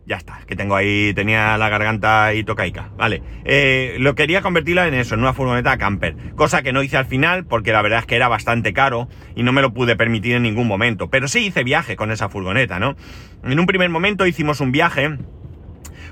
Ya 0.07 0.15
está, 0.15 0.39
que 0.47 0.55
tengo 0.55 0.77
ahí, 0.77 1.13
tenía 1.13 1.57
la 1.57 1.67
garganta 1.67 2.33
y 2.33 2.45
tocaica. 2.45 2.91
Vale, 2.97 3.21
eh, 3.43 3.97
lo 3.99 4.15
quería 4.15 4.41
convertirla 4.41 4.87
en 4.87 4.93
eso, 4.93 5.15
en 5.15 5.19
una 5.19 5.33
furgoneta 5.33 5.77
camper. 5.77 6.15
Cosa 6.37 6.61
que 6.61 6.71
no 6.71 6.81
hice 6.81 6.95
al 6.95 7.07
final 7.07 7.43
porque 7.43 7.73
la 7.73 7.81
verdad 7.81 7.99
es 7.99 8.05
que 8.05 8.15
era 8.15 8.29
bastante 8.29 8.71
caro 8.71 9.09
y 9.35 9.43
no 9.43 9.51
me 9.51 9.61
lo 9.61 9.73
pude 9.73 9.97
permitir 9.97 10.35
en 10.35 10.43
ningún 10.43 10.65
momento. 10.65 11.09
Pero 11.09 11.27
sí 11.27 11.47
hice 11.47 11.65
viaje 11.65 11.97
con 11.97 12.09
esa 12.09 12.29
furgoneta, 12.29 12.79
¿no? 12.79 12.95
En 13.43 13.59
un 13.59 13.65
primer 13.65 13.89
momento 13.89 14.25
hicimos 14.25 14.61
un 14.61 14.71
viaje 14.71 15.17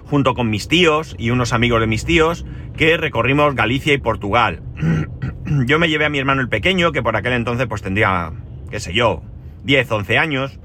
junto 0.03 0.33
con 0.33 0.49
mis 0.49 0.67
tíos 0.67 1.15
y 1.17 1.29
unos 1.29 1.53
amigos 1.53 1.79
de 1.79 1.87
mis 1.87 2.03
tíos 2.03 2.45
que 2.75 2.97
recorrimos 2.97 3.55
Galicia 3.55 3.93
y 3.93 3.97
Portugal. 3.97 4.61
yo 5.65 5.79
me 5.79 5.87
llevé 5.87 6.03
a 6.03 6.09
mi 6.09 6.19
hermano 6.19 6.41
el 6.41 6.49
pequeño, 6.49 6.91
que 6.91 7.01
por 7.01 7.15
aquel 7.15 7.31
entonces 7.31 7.65
pues 7.67 7.81
tendría, 7.81 8.33
qué 8.69 8.81
sé 8.81 8.93
yo, 8.93 9.23
10, 9.63 9.89
11 9.89 10.17
años. 10.17 10.59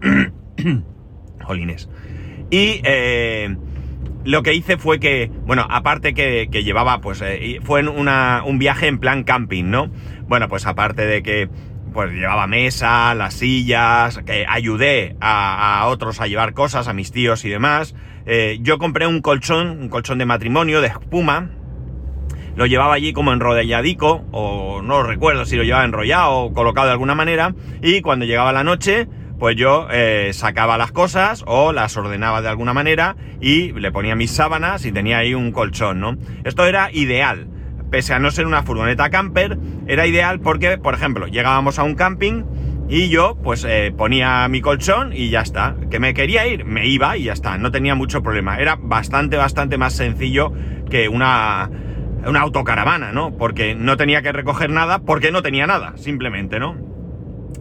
Jolines. 1.42 1.88
Y 2.50 2.80
eh, 2.84 3.56
lo 4.24 4.42
que 4.42 4.54
hice 4.54 4.76
fue 4.76 5.00
que, 5.00 5.30
bueno, 5.46 5.66
aparte 5.68 6.14
que, 6.14 6.46
llevaba, 6.62 7.00
pues 7.00 7.22
eh, 7.22 7.60
fue 7.62 7.86
un 7.86 8.58
viaje 8.58 8.88
en 8.88 8.98
plan 8.98 9.24
camping, 9.24 9.64
¿no? 9.64 9.90
Bueno, 10.28 10.48
pues 10.48 10.66
aparte 10.66 11.06
de 11.06 11.22
que 11.22 11.48
pues 11.96 12.12
llevaba 12.12 12.46
mesa, 12.46 13.14
las 13.14 13.32
sillas, 13.32 14.18
que 14.26 14.44
ayudé 14.46 15.16
a, 15.18 15.86
otros 15.86 16.20
a 16.20 16.26
llevar 16.26 16.52
cosas, 16.52 16.88
a 16.88 16.92
mis 16.92 17.10
tíos 17.10 17.42
y 17.46 17.48
demás. 17.48 17.94
Eh, 18.26 18.58
yo 18.60 18.76
compré 18.76 19.06
un 19.06 19.22
colchón, 19.22 19.78
un 19.80 19.88
colchón 19.88 20.18
de 20.18 20.26
matrimonio 20.26 20.82
de 20.82 20.88
espuma. 20.88 21.52
Lo 22.54 22.66
llevaba 22.66 22.92
allí 22.92 23.14
como 23.14 23.32
enrolladico, 23.32 24.26
o 24.30 24.82
no 24.82 25.04
recuerdo 25.04 25.46
si 25.46 25.56
lo 25.56 25.62
llevaba 25.62 25.86
enrollado 25.86 26.36
o 26.36 26.52
colocado 26.52 26.88
de 26.88 26.92
alguna 26.92 27.14
manera. 27.14 27.54
Y 27.80 28.02
cuando 28.02 28.26
llegaba 28.26 28.52
la 28.52 28.62
noche, 28.62 29.08
pues 29.38 29.56
yo 29.56 29.88
eh, 29.90 30.30
sacaba 30.32 30.78
las 30.78 30.92
cosas 30.92 31.44
o 31.46 31.72
las 31.72 31.96
ordenaba 31.96 32.42
de 32.42 32.48
alguna 32.48 32.72
manera 32.72 33.16
y 33.40 33.72
le 33.72 33.92
ponía 33.92 34.16
mis 34.16 34.30
sábanas 34.30 34.84
y 34.84 34.92
tenía 34.92 35.18
ahí 35.18 35.34
un 35.34 35.52
colchón, 35.52 36.00
¿no? 36.00 36.16
Esto 36.44 36.66
era 36.66 36.90
ideal 36.92 37.48
pese 37.90 38.14
a 38.14 38.18
no 38.18 38.30
ser 38.30 38.46
una 38.46 38.62
furgoneta 38.62 39.10
camper, 39.10 39.58
era 39.86 40.06
ideal 40.06 40.40
porque, 40.40 40.78
por 40.78 40.94
ejemplo, 40.94 41.26
llegábamos 41.26 41.78
a 41.78 41.84
un 41.84 41.94
camping 41.94 42.44
y 42.88 43.08
yo 43.08 43.36
pues 43.42 43.64
eh, 43.68 43.92
ponía 43.96 44.46
mi 44.48 44.60
colchón 44.60 45.12
y 45.12 45.30
ya 45.30 45.40
está. 45.40 45.76
Que 45.90 45.98
me 45.98 46.14
quería 46.14 46.46
ir, 46.46 46.64
me 46.64 46.86
iba 46.86 47.16
y 47.16 47.24
ya 47.24 47.32
está, 47.32 47.58
no 47.58 47.70
tenía 47.70 47.94
mucho 47.94 48.22
problema. 48.22 48.58
Era 48.58 48.76
bastante, 48.76 49.36
bastante 49.36 49.78
más 49.78 49.94
sencillo 49.94 50.52
que 50.90 51.08
una, 51.08 51.70
una 52.26 52.40
autocaravana, 52.40 53.12
¿no? 53.12 53.36
Porque 53.36 53.74
no 53.74 53.96
tenía 53.96 54.22
que 54.22 54.32
recoger 54.32 54.70
nada 54.70 55.00
porque 55.00 55.30
no 55.30 55.42
tenía 55.42 55.66
nada, 55.66 55.96
simplemente, 55.96 56.58
¿no? 56.58 56.95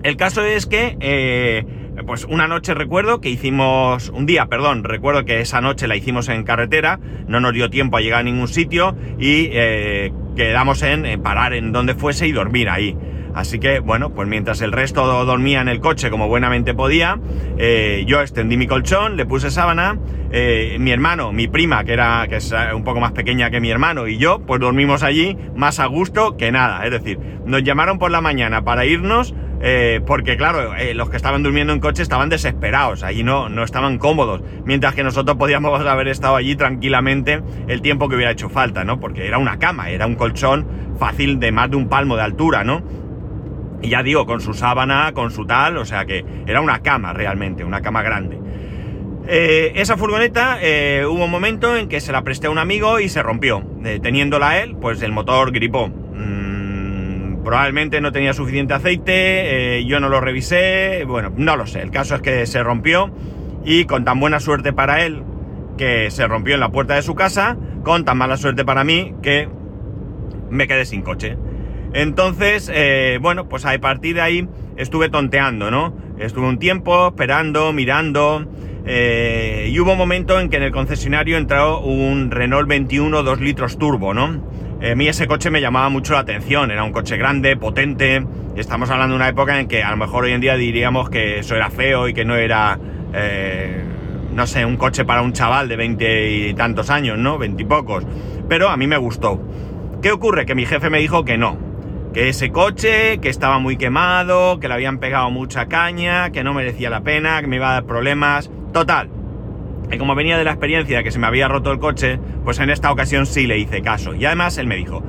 El 0.03 0.17
caso 0.17 0.43
es 0.43 0.65
que... 0.65 0.97
Eh, 0.99 1.65
pues 2.05 2.25
una 2.25 2.47
noche 2.47 2.73
recuerdo 2.73 3.21
que 3.21 3.29
hicimos, 3.29 4.09
un 4.09 4.25
día, 4.25 4.47
perdón, 4.47 4.83
recuerdo 4.83 5.23
que 5.23 5.39
esa 5.39 5.61
noche 5.61 5.87
la 5.87 5.95
hicimos 5.95 6.27
en 6.27 6.43
carretera, 6.43 6.99
no 7.27 7.39
nos 7.39 7.53
dio 7.53 7.69
tiempo 7.69 7.95
a 7.95 8.01
llegar 8.01 8.19
a 8.19 8.23
ningún 8.23 8.49
sitio 8.49 8.95
y 9.17 9.49
eh, 9.53 10.11
quedamos 10.35 10.83
en, 10.83 11.21
parar 11.21 11.53
en 11.53 11.71
donde 11.71 11.95
fuese 11.95 12.27
y 12.27 12.33
dormir 12.33 12.69
ahí. 12.69 12.97
Así 13.33 13.59
que, 13.59 13.79
bueno, 13.79 14.13
pues 14.13 14.27
mientras 14.27 14.61
el 14.61 14.71
resto 14.71 15.25
dormía 15.25 15.61
en 15.61 15.67
el 15.67 15.79
coche 15.79 16.09
como 16.09 16.27
buenamente 16.27 16.73
podía, 16.73 17.19
eh, 17.57 18.03
yo 18.07 18.21
extendí 18.21 18.55
mi 18.55 18.67
colchón, 18.67 19.17
le 19.17 19.25
puse 19.25 19.49
sábana, 19.49 19.97
mi 20.79 20.91
hermano, 20.91 21.31
mi 21.31 21.47
prima, 21.47 21.85
que 21.85 21.93
era, 21.93 22.27
que 22.29 22.37
es 22.37 22.53
un 22.73 22.83
poco 22.83 22.99
más 22.99 23.13
pequeña 23.13 23.49
que 23.49 23.61
mi 23.61 23.69
hermano, 23.71 24.07
y 24.07 24.17
yo, 24.17 24.39
pues 24.39 24.59
dormimos 24.59 25.01
allí 25.01 25.37
más 25.55 25.79
a 25.79 25.85
gusto 25.85 26.35
que 26.37 26.51
nada. 26.51 26.85
Es 26.85 26.91
decir, 26.91 27.19
nos 27.45 27.63
llamaron 27.63 27.99
por 27.99 28.11
la 28.11 28.21
mañana 28.21 28.63
para 28.63 28.85
irnos, 28.85 29.33
eh, 29.61 30.01
porque 30.05 30.37
claro, 30.37 30.75
eh, 30.75 30.93
los 30.93 31.09
que 31.09 31.17
estaban 31.17 31.43
durmiendo 31.43 31.73
en 31.73 31.79
coche 31.79 32.03
estaban 32.03 32.29
desesperados, 32.29 33.03
allí 33.03 33.23
no, 33.23 33.49
no 33.49 33.63
estaban 33.63 33.97
cómodos, 33.97 34.41
mientras 34.65 34.95
que 34.95 35.03
nosotros 35.03 35.37
podíamos 35.37 35.79
haber 35.85 36.07
estado 36.07 36.35
allí 36.35 36.55
tranquilamente 36.55 37.41
el 37.67 37.81
tiempo 37.81 38.09
que 38.09 38.15
hubiera 38.15 38.31
hecho 38.31 38.49
falta, 38.49 38.83
¿no? 38.83 38.99
Porque 38.99 39.27
era 39.27 39.37
una 39.37 39.57
cama, 39.57 39.89
era 39.89 40.05
un 40.05 40.15
colchón 40.15 40.67
fácil 40.99 41.39
de 41.39 41.51
más 41.51 41.69
de 41.69 41.77
un 41.77 41.87
palmo 41.87 42.15
de 42.15 42.23
altura, 42.23 42.63
¿no? 42.63 42.83
Y 43.81 43.89
ya 43.89 44.03
digo, 44.03 44.25
con 44.25 44.41
su 44.41 44.53
sábana, 44.53 45.11
con 45.13 45.31
su 45.31 45.45
tal, 45.45 45.77
o 45.77 45.85
sea 45.85 46.05
que 46.05 46.25
era 46.47 46.61
una 46.61 46.79
cama 46.79 47.13
realmente, 47.13 47.63
una 47.63 47.81
cama 47.81 48.01
grande. 48.01 48.39
Eh, 49.27 49.73
esa 49.75 49.97
furgoneta 49.97 50.59
hubo 51.07 51.25
un 51.25 51.31
momento 51.31 51.75
en 51.75 51.87
que 51.87 51.99
se 51.99 52.11
la 52.11 52.23
presté 52.23 52.47
a 52.47 52.49
un 52.51 52.57
amigo 52.57 52.99
y 52.99 53.09
se 53.09 53.21
rompió. 53.21 53.63
teniéndola 54.01 54.59
él, 54.59 54.75
pues 54.79 55.01
el 55.01 55.11
motor 55.11 55.51
gripó. 55.51 55.87
Mm, 55.89 56.54
Probablemente 57.45 58.01
no 58.01 58.11
tenía 58.11 58.33
suficiente 58.33 58.73
aceite, 58.73 59.77
eh, 59.77 59.85
yo 59.85 59.99
no 59.99 60.09
lo 60.09 60.19
revisé, 60.19 61.05
bueno, 61.05 61.31
no 61.37 61.55
lo 61.55 61.67
sé. 61.67 61.81
El 61.83 61.91
caso 61.91 62.15
es 62.15 62.21
que 62.23 62.47
se 62.47 62.63
rompió 62.63 63.11
y 63.63 63.85
con 63.85 64.03
tan 64.03 64.19
buena 64.19 64.39
suerte 64.39 64.73
para 64.73 65.05
él 65.05 65.21
que 65.77 66.09
se 66.09 66.27
rompió 66.27 66.55
en 66.55 66.59
la 66.59 66.69
puerta 66.69 66.95
de 66.95 67.03
su 67.03 67.13
casa, 67.13 67.55
con 67.83 68.03
tan 68.03 68.17
mala 68.17 68.37
suerte 68.37 68.65
para 68.65 68.83
mí 68.83 69.13
que 69.21 69.47
me 70.49 70.67
quedé 70.67 70.85
sin 70.85 71.03
coche. 71.03 71.37
Entonces, 71.93 72.71
eh, 72.73 73.19
bueno, 73.21 73.47
pues 73.47 73.63
a 73.65 73.77
partir 73.79 74.15
de 74.15 74.21
ahí 74.21 74.49
estuve 74.75 75.09
tonteando, 75.09 75.69
¿no? 75.69 75.95
Estuve 76.17 76.47
un 76.47 76.57
tiempo 76.57 77.09
esperando, 77.09 77.73
mirando, 77.73 78.43
eh, 78.87 79.69
y 79.71 79.79
hubo 79.79 79.91
un 79.91 79.99
momento 79.99 80.39
en 80.39 80.49
que 80.49 80.57
en 80.57 80.63
el 80.63 80.71
concesionario 80.71 81.37
entró 81.37 81.79
un 81.81 82.31
Renault 82.31 82.67
21 82.67 83.21
2 83.21 83.39
litros 83.39 83.77
turbo, 83.77 84.15
¿no? 84.15 84.41
A 84.91 84.93
mí 84.93 85.07
ese 85.07 85.25
coche 85.25 85.49
me 85.49 85.61
llamaba 85.61 85.89
mucho 85.89 86.13
la 86.13 86.19
atención, 86.19 86.69
era 86.69 86.83
un 86.83 86.91
coche 86.91 87.17
grande, 87.17 87.57
potente, 87.57 88.23
estamos 88.55 88.87
hablando 88.91 89.13
de 89.13 89.15
una 89.15 89.29
época 89.29 89.59
en 89.59 89.67
que 89.67 89.81
a 89.81 89.89
lo 89.89 89.97
mejor 89.97 90.25
hoy 90.25 90.31
en 90.31 90.41
día 90.41 90.55
diríamos 90.57 91.09
que 91.09 91.39
eso 91.39 91.55
era 91.55 91.71
feo 91.71 92.07
y 92.07 92.13
que 92.13 92.23
no 92.23 92.35
era, 92.35 92.77
eh, 93.11 93.83
no 94.31 94.45
sé, 94.45 94.63
un 94.63 94.77
coche 94.77 95.03
para 95.03 95.23
un 95.23 95.33
chaval 95.33 95.69
de 95.69 95.75
veinte 95.75 96.29
y 96.29 96.53
tantos 96.53 96.91
años, 96.91 97.17
¿no? 97.17 97.39
Veintipocos. 97.39 98.05
Pero 98.47 98.69
a 98.69 98.77
mí 98.77 98.85
me 98.85 98.97
gustó. 98.97 99.41
¿Qué 100.03 100.11
ocurre? 100.11 100.45
Que 100.45 100.53
mi 100.53 100.67
jefe 100.67 100.91
me 100.91 100.99
dijo 100.99 101.25
que 101.25 101.39
no, 101.39 101.57
que 102.13 102.29
ese 102.29 102.51
coche, 102.51 103.17
que 103.17 103.29
estaba 103.29 103.57
muy 103.57 103.77
quemado, 103.77 104.59
que 104.59 104.67
le 104.67 104.75
habían 104.75 104.99
pegado 104.99 105.31
mucha 105.31 105.65
caña, 105.65 106.29
que 106.29 106.43
no 106.43 106.53
merecía 106.53 106.91
la 106.91 107.01
pena, 107.01 107.41
que 107.41 107.47
me 107.47 107.55
iba 107.55 107.71
a 107.71 107.73
dar 107.73 107.85
problemas. 107.85 108.51
Total, 108.71 109.09
y 109.91 109.97
como 109.97 110.15
venía 110.15 110.37
de 110.37 110.43
la 110.43 110.51
experiencia 110.51 110.97
de 110.97 111.03
que 111.03 111.11
se 111.11 111.19
me 111.19 111.27
había 111.27 111.47
roto 111.47 111.71
el 111.71 111.79
coche, 111.79 112.19
pues 112.43 112.59
en 112.59 112.69
esta 112.69 112.91
ocasión 112.91 113.25
sí 113.25 113.47
le 113.47 113.57
hice 113.57 113.81
caso. 113.81 114.13
Y 114.15 114.25
además 114.25 114.57
él 114.57 114.67
me 114.67 114.75
dijo, 114.75 115.03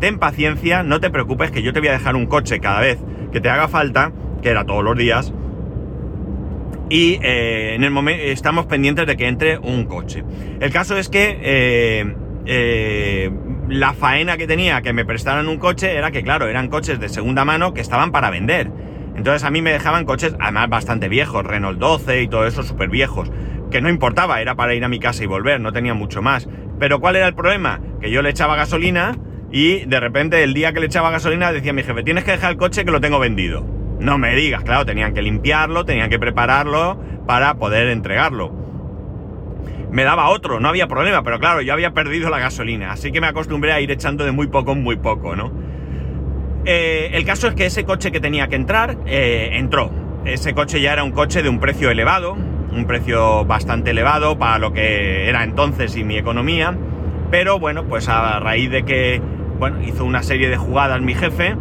ten 0.00 0.18
paciencia, 0.18 0.82
no 0.82 1.00
te 1.00 1.10
preocupes 1.10 1.50
que 1.50 1.62
yo 1.62 1.72
te 1.72 1.80
voy 1.80 1.88
a 1.88 1.92
dejar 1.92 2.16
un 2.16 2.26
coche 2.26 2.60
cada 2.60 2.80
vez 2.80 2.98
que 3.32 3.40
te 3.40 3.48
haga 3.48 3.68
falta, 3.68 4.12
que 4.42 4.50
era 4.50 4.64
todos 4.64 4.82
los 4.82 4.96
días, 4.96 5.32
y 6.88 7.18
eh, 7.22 7.74
en 7.74 7.84
el 7.84 7.90
momento 7.90 8.22
estamos 8.22 8.66
pendientes 8.66 9.06
de 9.06 9.16
que 9.16 9.26
entre 9.26 9.58
un 9.58 9.84
coche. 9.86 10.24
El 10.60 10.70
caso 10.70 10.96
es 10.96 11.08
que 11.08 11.38
eh, 11.40 12.14
eh, 12.44 13.30
la 13.68 13.94
faena 13.94 14.36
que 14.36 14.46
tenía 14.46 14.82
que 14.82 14.92
me 14.92 15.06
prestaran 15.06 15.48
un 15.48 15.56
coche 15.56 15.96
era 15.96 16.10
que, 16.10 16.22
claro, 16.22 16.48
eran 16.48 16.68
coches 16.68 17.00
de 17.00 17.08
segunda 17.08 17.46
mano 17.46 17.72
que 17.72 17.80
estaban 17.80 18.12
para 18.12 18.28
vender. 18.28 18.70
Entonces 19.16 19.44
a 19.44 19.50
mí 19.50 19.62
me 19.62 19.72
dejaban 19.72 20.04
coches, 20.04 20.36
además 20.38 20.68
bastante 20.68 21.08
viejos, 21.08 21.44
Renault 21.44 21.78
12 21.78 22.22
y 22.22 22.28
todo 22.28 22.46
eso, 22.46 22.62
súper 22.62 22.90
viejos 22.90 23.30
que 23.72 23.80
no 23.80 23.88
importaba, 23.88 24.40
era 24.40 24.54
para 24.54 24.74
ir 24.74 24.84
a 24.84 24.88
mi 24.88 25.00
casa 25.00 25.24
y 25.24 25.26
volver, 25.26 25.60
no 25.60 25.72
tenía 25.72 25.94
mucho 25.94 26.22
más. 26.22 26.48
Pero 26.78 27.00
¿cuál 27.00 27.16
era 27.16 27.26
el 27.26 27.34
problema? 27.34 27.80
Que 28.00 28.10
yo 28.10 28.22
le 28.22 28.30
echaba 28.30 28.54
gasolina 28.54 29.16
y 29.50 29.84
de 29.86 29.98
repente 29.98 30.44
el 30.44 30.54
día 30.54 30.72
que 30.72 30.78
le 30.78 30.86
echaba 30.86 31.10
gasolina 31.10 31.50
decía 31.50 31.72
mi 31.72 31.82
jefe, 31.82 32.04
tienes 32.04 32.22
que 32.24 32.32
dejar 32.32 32.52
el 32.52 32.58
coche 32.58 32.84
que 32.84 32.92
lo 32.92 33.00
tengo 33.00 33.18
vendido. 33.18 33.66
No 33.98 34.18
me 34.18 34.34
digas, 34.34 34.62
claro, 34.62 34.86
tenían 34.86 35.14
que 35.14 35.22
limpiarlo, 35.22 35.84
tenían 35.84 36.10
que 36.10 36.18
prepararlo 36.18 37.00
para 37.26 37.54
poder 37.54 37.88
entregarlo. 37.88 38.52
Me 39.90 40.04
daba 40.04 40.30
otro, 40.30 40.58
no 40.58 40.68
había 40.68 40.86
problema, 40.86 41.22
pero 41.22 41.38
claro, 41.38 41.60
yo 41.60 41.72
había 41.72 41.92
perdido 41.92 42.30
la 42.30 42.38
gasolina, 42.38 42.92
así 42.92 43.12
que 43.12 43.20
me 43.20 43.26
acostumbré 43.26 43.72
a 43.72 43.80
ir 43.80 43.90
echando 43.90 44.24
de 44.24 44.32
muy 44.32 44.46
poco 44.46 44.72
en 44.72 44.82
muy 44.82 44.96
poco, 44.96 45.36
¿no? 45.36 45.52
Eh, 46.64 47.10
el 47.12 47.24
caso 47.24 47.48
es 47.48 47.54
que 47.54 47.66
ese 47.66 47.84
coche 47.84 48.10
que 48.10 48.20
tenía 48.20 48.48
que 48.48 48.56
entrar, 48.56 48.96
eh, 49.06 49.50
entró. 49.54 49.90
Ese 50.24 50.54
coche 50.54 50.80
ya 50.80 50.92
era 50.92 51.04
un 51.04 51.10
coche 51.10 51.42
de 51.42 51.48
un 51.48 51.58
precio 51.58 51.90
elevado, 51.90 52.36
un 52.74 52.86
precio 52.86 53.44
bastante 53.44 53.90
elevado 53.90 54.38
para 54.38 54.58
lo 54.58 54.72
que 54.72 55.28
era 55.28 55.44
entonces 55.44 55.96
y 55.96 56.04
mi 56.04 56.16
economía, 56.16 56.74
pero 57.30 57.58
bueno, 57.58 57.84
pues 57.84 58.08
a 58.08 58.40
raíz 58.40 58.70
de 58.70 58.84
que, 58.84 59.20
bueno, 59.58 59.82
hizo 59.82 60.04
una 60.04 60.22
serie 60.22 60.48
de 60.48 60.56
jugadas 60.56 61.00
mi 61.00 61.14
jefe, 61.14 61.56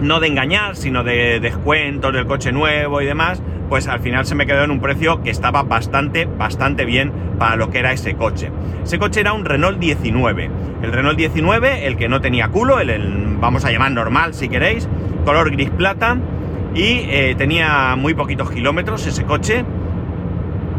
no 0.00 0.20
de 0.20 0.28
engañar, 0.28 0.76
sino 0.76 1.04
de 1.04 1.40
descuentos 1.40 2.12
del 2.12 2.26
coche 2.26 2.52
nuevo 2.52 3.00
y 3.00 3.06
demás, 3.06 3.42
pues 3.68 3.88
al 3.88 4.00
final 4.00 4.24
se 4.24 4.34
me 4.34 4.46
quedó 4.46 4.64
en 4.64 4.70
un 4.70 4.80
precio 4.80 5.22
que 5.22 5.30
estaba 5.30 5.62
bastante, 5.62 6.24
bastante 6.24 6.84
bien 6.84 7.12
para 7.38 7.56
lo 7.56 7.70
que 7.70 7.78
era 7.80 7.92
ese 7.92 8.14
coche. 8.14 8.50
Ese 8.82 8.98
coche 8.98 9.20
era 9.20 9.32
un 9.32 9.44
Renault 9.44 9.78
19. 9.78 10.50
El 10.82 10.92
Renault 10.92 11.18
19, 11.18 11.86
el 11.86 11.96
que 11.96 12.08
no 12.08 12.20
tenía 12.20 12.48
culo, 12.48 12.80
el, 12.80 13.36
vamos 13.40 13.64
a 13.64 13.70
llamar 13.70 13.92
normal 13.92 14.34
si 14.34 14.48
queréis, 14.48 14.88
color 15.24 15.50
gris 15.50 15.70
plata, 15.70 16.16
y 16.74 17.06
eh, 17.08 17.34
tenía 17.36 17.96
muy 17.96 18.14
poquitos 18.14 18.50
kilómetros 18.50 19.06
ese 19.06 19.24
coche, 19.24 19.64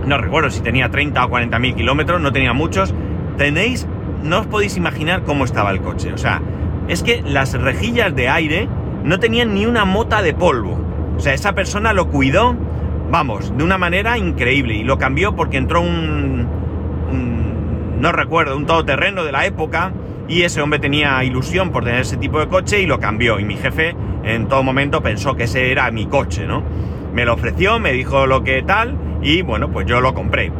no 0.09 0.17
recuerdo 0.17 0.49
si 0.49 0.61
tenía 0.61 0.89
30 0.89 1.23
o 1.23 1.29
40 1.29 1.59
mil 1.59 1.75
kilómetros, 1.75 2.19
no 2.19 2.33
tenía 2.33 2.51
muchos. 2.51 2.93
Tenéis, 3.37 3.87
no 4.23 4.39
os 4.39 4.47
podéis 4.47 4.75
imaginar 4.75 5.23
cómo 5.23 5.45
estaba 5.45 5.71
el 5.71 5.81
coche. 5.81 6.11
O 6.11 6.17
sea, 6.17 6.41
es 6.87 7.03
que 7.03 7.21
las 7.21 7.53
rejillas 7.53 8.13
de 8.15 8.27
aire 8.27 8.67
no 9.03 9.19
tenían 9.19 9.53
ni 9.53 9.65
una 9.65 9.85
mota 9.85 10.21
de 10.21 10.33
polvo. 10.33 10.77
O 11.15 11.19
sea, 11.19 11.33
esa 11.33 11.53
persona 11.53 11.93
lo 11.93 12.09
cuidó, 12.09 12.55
vamos, 13.11 13.55
de 13.55 13.63
una 13.63 13.77
manera 13.77 14.17
increíble. 14.17 14.73
Y 14.73 14.83
lo 14.83 14.97
cambió 14.97 15.35
porque 15.35 15.57
entró 15.57 15.81
un, 15.81 16.47
un 17.11 18.01
no 18.01 18.11
recuerdo, 18.11 18.57
un 18.57 18.65
todoterreno 18.65 19.23
de 19.23 19.31
la 19.31 19.45
época. 19.45 19.93
Y 20.27 20.41
ese 20.41 20.61
hombre 20.61 20.79
tenía 20.79 21.23
ilusión 21.23 21.71
por 21.71 21.83
tener 21.83 22.01
ese 22.01 22.17
tipo 22.17 22.39
de 22.39 22.47
coche 22.47 22.81
y 22.81 22.87
lo 22.87 22.99
cambió. 22.99 23.39
Y 23.39 23.45
mi 23.45 23.57
jefe 23.57 23.95
en 24.23 24.47
todo 24.47 24.63
momento 24.63 25.01
pensó 25.01 25.35
que 25.35 25.43
ese 25.43 25.71
era 25.71 25.89
mi 25.91 26.07
coche, 26.07 26.47
¿no? 26.47 26.63
Me 27.13 27.25
lo 27.25 27.33
ofreció, 27.33 27.79
me 27.79 27.91
dijo 27.91 28.27
lo 28.27 28.43
que 28.43 28.61
tal 28.61 29.08
y 29.21 29.41
bueno, 29.41 29.71
pues 29.71 29.85
yo 29.85 30.01
lo 30.01 30.13
compré. 30.13 30.51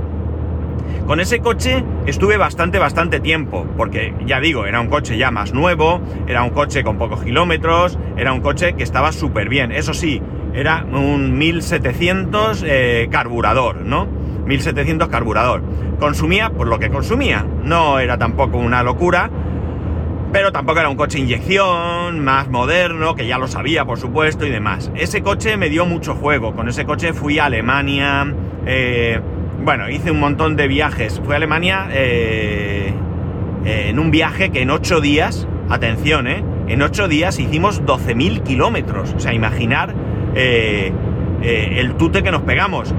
Con 1.06 1.20
ese 1.20 1.40
coche 1.40 1.84
estuve 2.06 2.38
bastante, 2.38 2.78
bastante 2.78 3.20
tiempo, 3.20 3.66
porque 3.76 4.14
ya 4.26 4.40
digo, 4.40 4.68
era 4.68 4.80
un 4.80 4.90
coche 4.90 5.18
ya 5.18 5.32
más 5.32 5.54
nuevo, 5.54 6.02
era 6.28 6.44
un 6.44 6.52
coche 6.52 6.84
con 6.84 6.98
pocos 6.98 7.24
kilómetros, 7.24 7.98
era 8.16 8.32
un 8.32 8.42
coche 8.42 8.74
que 8.74 8.84
estaba 8.84 9.12
súper 9.12 9.50
bien. 9.50 9.72
Eso 9.72 9.96
sí, 9.96 10.22
era 10.54 10.86
un 10.92 11.38
1700 11.38 12.64
eh, 12.68 13.08
carburador, 13.12 13.78
¿no? 13.78 14.08
1700 14.46 15.08
carburador. 15.08 15.64
Consumía 16.00 16.52
por 16.52 16.68
lo 16.68 16.78
que 16.78 16.90
consumía, 16.90 17.46
no 17.64 18.00
era 18.00 18.18
tampoco 18.18 18.58
una 18.58 18.84
locura, 18.84 19.32
pero 20.32 20.52
tampoco 20.52 20.80
era 20.80 20.90
un 20.90 20.96
coche 20.96 21.20
inyección, 21.20 22.20
más 22.20 22.50
moderno, 22.50 23.16
que 23.16 23.26
ya 23.28 23.38
lo 23.38 23.48
sabía, 23.48 23.86
por 23.86 24.00
supuesto, 24.00 24.46
y 24.46 24.50
demás. 24.50 24.92
Ese 24.96 25.22
coche 25.22 25.58
me 25.58 25.70
dio 25.70 25.86
mucho 25.86 26.16
juego. 26.16 26.54
Con 26.54 26.70
ese 26.70 26.86
coche 26.86 27.14
fui 27.14 27.40
a 27.40 27.46
Alemania. 27.46 28.34
Eh, 28.66 29.20
bueno, 29.64 29.90
hice 29.90 30.12
un 30.12 30.20
montón 30.20 30.56
de 30.56 30.68
viajes. 30.68 31.20
Fui 31.24 31.34
a 31.34 31.38
Alemania 31.38 31.88
eh, 31.92 32.94
en 33.66 34.00
un 34.00 34.12
viaje 34.12 34.52
que 34.52 34.62
en 34.62 34.70
ocho 34.70 35.02
días, 35.02 35.48
atención, 35.70 36.28
eh, 36.28 36.44
en 36.68 36.82
ocho 36.82 37.08
días 37.08 37.40
hicimos 37.40 37.84
12.000 37.84 38.44
kilómetros. 38.44 39.14
O 39.14 39.20
sea, 39.20 39.34
imaginar 39.34 39.94
eh, 40.36 40.92
el 41.42 41.96
tute 41.96 42.22
que 42.22 42.32
nos 42.32 42.44
pegamos. 42.44 42.94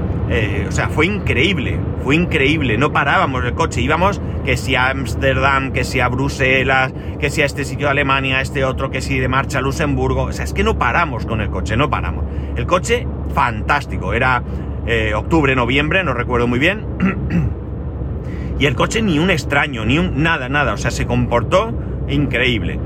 O 0.67 0.71
sea, 0.71 0.87
fue 0.89 1.07
increíble, 1.07 1.77
fue 2.03 2.15
increíble. 2.15 2.77
No 2.77 2.93
parábamos 2.93 3.43
el 3.43 3.53
coche, 3.53 3.81
íbamos 3.81 4.21
que 4.45 4.57
si 4.57 4.75
a 4.75 4.89
Ámsterdam, 4.89 5.71
que 5.71 5.83
si 5.83 5.99
a 5.99 6.07
Bruselas, 6.07 6.93
que 7.19 7.29
si 7.29 7.41
a 7.41 7.45
este 7.45 7.65
sitio 7.65 7.87
de 7.87 7.91
Alemania, 7.91 8.41
este 8.41 8.63
otro, 8.65 8.89
que 8.91 9.01
si 9.01 9.19
de 9.19 9.27
marcha 9.27 9.59
a 9.59 9.61
Luxemburgo. 9.61 10.23
O 10.23 10.31
sea, 10.31 10.45
es 10.45 10.53
que 10.53 10.63
no 10.63 10.77
paramos 10.77 11.25
con 11.25 11.41
el 11.41 11.49
coche, 11.49 11.77
no 11.77 11.89
paramos. 11.89 12.25
El 12.55 12.65
coche, 12.65 13.07
fantástico. 13.33 14.13
Era 14.13 14.43
eh, 14.87 15.13
octubre, 15.13 15.55
noviembre, 15.55 16.03
no 16.03 16.13
recuerdo 16.13 16.47
muy 16.47 16.59
bien. 16.59 16.85
y 18.59 18.65
el 18.65 18.75
coche 18.75 19.01
ni 19.01 19.19
un 19.19 19.29
extraño, 19.29 19.85
ni 19.85 19.97
un 19.97 20.23
nada, 20.23 20.49
nada. 20.49 20.73
O 20.73 20.77
sea, 20.77 20.91
se 20.91 21.05
comportó 21.05 21.73
increíble. 22.07 22.79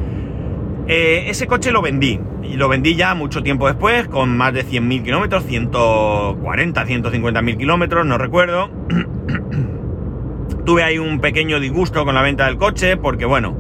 Eh, 0.88 1.26
ese 1.28 1.48
coche 1.48 1.72
lo 1.72 1.82
vendí. 1.82 2.20
Y 2.50 2.58
lo 2.58 2.70
vendí 2.70 2.96
ya 2.96 3.16
mucho 3.16 3.44
tiempo 3.44 3.68
después, 3.68 4.08
con 4.08 4.36
más 4.38 4.54
de 4.54 4.66
100.000 4.66 5.04
kilómetros, 5.04 5.46
140, 5.46 6.86
150.000 6.86 7.58
kilómetros, 7.58 8.06
no 8.06 8.18
recuerdo. 8.18 8.70
Tuve 10.66 10.84
ahí 10.84 10.98
un 10.98 11.20
pequeño 11.20 11.60
disgusto 11.60 12.06
con 12.06 12.16
la 12.16 12.22
venta 12.22 12.46
del 12.46 12.58
coche 12.58 12.98
porque, 12.98 13.26
bueno, 13.26 13.58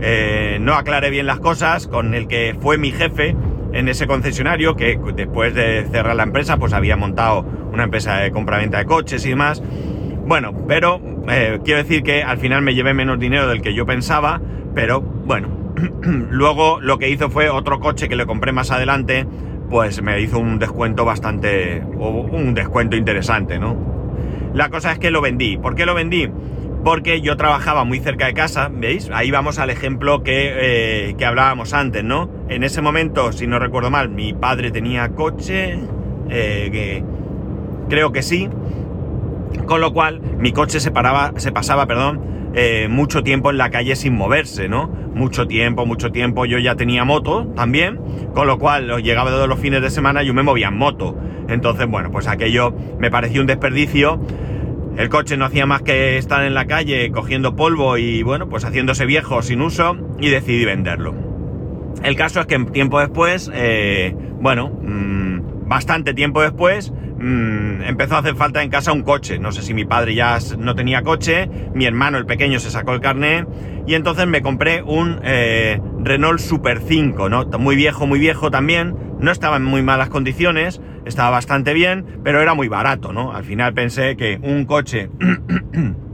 eh, 0.00 0.58
no 0.60 0.74
aclaré 0.74 1.10
bien 1.10 1.26
las 1.26 1.40
cosas 1.40 1.86
con 1.88 2.14
el 2.14 2.28
que 2.28 2.56
fue 2.60 2.78
mi 2.78 2.92
jefe 2.92 3.34
en 3.72 3.88
ese 3.88 4.06
concesionario 4.06 4.76
que 4.76 4.98
después 5.14 5.54
de 5.54 5.86
cerrar 5.90 6.16
la 6.16 6.22
empresa 6.22 6.56
pues 6.56 6.72
había 6.72 6.96
montado 6.96 7.44
una 7.72 7.84
empresa 7.84 8.18
de 8.18 8.30
compra-venta 8.30 8.78
de 8.78 8.84
coches 8.84 9.24
y 9.26 9.30
demás. 9.30 9.62
Bueno, 10.26 10.52
pero 10.66 11.00
eh, 11.28 11.58
quiero 11.64 11.82
decir 11.82 12.02
que 12.02 12.22
al 12.22 12.38
final 12.38 12.62
me 12.62 12.74
llevé 12.74 12.94
menos 12.94 13.18
dinero 13.18 13.48
del 13.48 13.62
que 13.62 13.74
yo 13.74 13.86
pensaba, 13.86 14.40
pero 14.74 15.00
bueno, 15.00 15.48
luego 16.30 16.80
lo 16.80 16.98
que 16.98 17.10
hizo 17.10 17.30
fue 17.30 17.50
otro 17.50 17.80
coche 17.80 18.08
que 18.08 18.16
le 18.16 18.26
compré 18.26 18.52
más 18.52 18.70
adelante, 18.70 19.26
pues 19.70 20.02
me 20.02 20.20
hizo 20.20 20.38
un 20.38 20.58
descuento 20.58 21.04
bastante, 21.04 21.82
un 21.82 22.54
descuento 22.54 22.96
interesante, 22.96 23.58
¿no? 23.58 23.76
La 24.54 24.70
cosa 24.70 24.92
es 24.92 24.98
que 24.98 25.10
lo 25.10 25.20
vendí. 25.20 25.58
¿Por 25.58 25.74
qué 25.74 25.84
lo 25.84 25.94
vendí? 25.94 26.30
Porque 26.84 27.20
yo 27.20 27.36
trabajaba 27.36 27.84
muy 27.84 28.00
cerca 28.00 28.26
de 28.26 28.34
casa, 28.34 28.70
¿veis? 28.72 29.10
Ahí 29.12 29.30
vamos 29.30 29.58
al 29.58 29.70
ejemplo 29.70 30.22
que, 30.22 31.10
eh, 31.10 31.24
hablábamos 31.24 31.74
antes, 31.74 32.02
¿no? 32.02 32.30
En 32.48 32.64
ese 32.64 32.80
momento, 32.80 33.32
si 33.32 33.46
no 33.46 33.58
recuerdo 33.58 33.90
mal, 33.90 34.08
mi 34.08 34.32
padre 34.32 34.70
tenía 34.70 35.10
coche, 35.10 35.78
eh, 36.30 36.68
que 36.72 37.04
creo 37.88 38.12
que 38.12 38.22
sí, 38.22 38.48
con 39.66 39.80
lo 39.80 39.92
cual 39.92 40.20
mi 40.38 40.52
coche 40.52 40.80
se, 40.80 40.90
paraba, 40.90 41.32
se 41.36 41.52
pasaba, 41.52 41.86
perdón, 41.86 42.37
eh, 42.60 42.88
mucho 42.88 43.22
tiempo 43.22 43.50
en 43.50 43.58
la 43.58 43.70
calle 43.70 43.94
sin 43.94 44.14
moverse, 44.14 44.68
¿no? 44.68 44.88
Mucho 44.88 45.46
tiempo, 45.46 45.86
mucho 45.86 46.10
tiempo. 46.10 46.44
Yo 46.44 46.58
ya 46.58 46.74
tenía 46.74 47.04
moto 47.04 47.46
también, 47.54 48.00
con 48.34 48.46
lo 48.46 48.58
cual 48.58 49.02
llegaba 49.02 49.30
todos 49.30 49.48
los 49.48 49.60
fines 49.60 49.80
de 49.80 49.90
semana 49.90 50.22
y 50.22 50.26
yo 50.26 50.34
me 50.34 50.42
movía 50.42 50.68
en 50.68 50.76
moto. 50.76 51.16
Entonces, 51.48 51.86
bueno, 51.86 52.10
pues 52.10 52.26
aquello 52.26 52.74
me 52.98 53.10
pareció 53.10 53.40
un 53.40 53.46
desperdicio 53.46 54.20
el 54.98 55.10
coche 55.10 55.36
no 55.36 55.44
hacía 55.44 55.64
más 55.64 55.82
que 55.82 56.18
estar 56.18 56.42
en 56.42 56.54
la 56.54 56.66
calle 56.66 57.12
cogiendo 57.12 57.54
polvo 57.54 57.98
y 57.98 58.24
bueno, 58.24 58.48
pues 58.48 58.64
haciéndose 58.64 59.06
viejo 59.06 59.42
sin 59.42 59.60
uso 59.60 59.96
y 60.18 60.28
decidí 60.28 60.64
venderlo. 60.64 61.14
El 62.02 62.16
caso 62.16 62.40
es 62.40 62.46
que 62.46 62.58
tiempo 62.58 62.98
después, 62.98 63.48
eh, 63.54 64.12
bueno, 64.40 64.70
mm, 64.70 65.68
bastante 65.68 66.14
tiempo 66.14 66.42
después, 66.42 66.92
mm, 67.18 67.82
empezó 67.82 68.16
a 68.16 68.18
hacer 68.18 68.34
falta 68.34 68.62
en 68.62 68.70
casa 68.70 68.92
un 68.92 69.02
coche. 69.02 69.38
No 69.38 69.52
sé 69.52 69.62
si 69.62 69.74
mi 69.74 69.84
padre 69.84 70.14
ya 70.14 70.38
no 70.58 70.74
tenía 70.74 71.02
coche, 71.02 71.48
mi 71.74 71.84
hermano 71.84 72.18
el 72.18 72.26
pequeño 72.26 72.60
se 72.60 72.70
sacó 72.70 72.94
el 72.94 73.00
carnet 73.00 73.46
y 73.86 73.94
entonces 73.94 74.26
me 74.26 74.42
compré 74.42 74.82
un 74.82 75.20
eh, 75.22 75.80
Renault 76.02 76.40
Super 76.40 76.80
5, 76.80 77.28
¿no? 77.28 77.46
Muy 77.58 77.76
viejo, 77.76 78.06
muy 78.06 78.18
viejo 78.18 78.50
también, 78.50 78.94
no 79.20 79.30
estaba 79.30 79.56
en 79.56 79.64
muy 79.64 79.82
malas 79.82 80.08
condiciones, 80.08 80.80
estaba 81.06 81.30
bastante 81.30 81.72
bien, 81.72 82.04
pero 82.22 82.40
era 82.40 82.54
muy 82.54 82.68
barato, 82.68 83.12
¿no? 83.12 83.32
Al 83.34 83.44
final 83.44 83.74
pensé 83.74 84.16
que 84.16 84.38
un 84.42 84.64
coche 84.66 85.10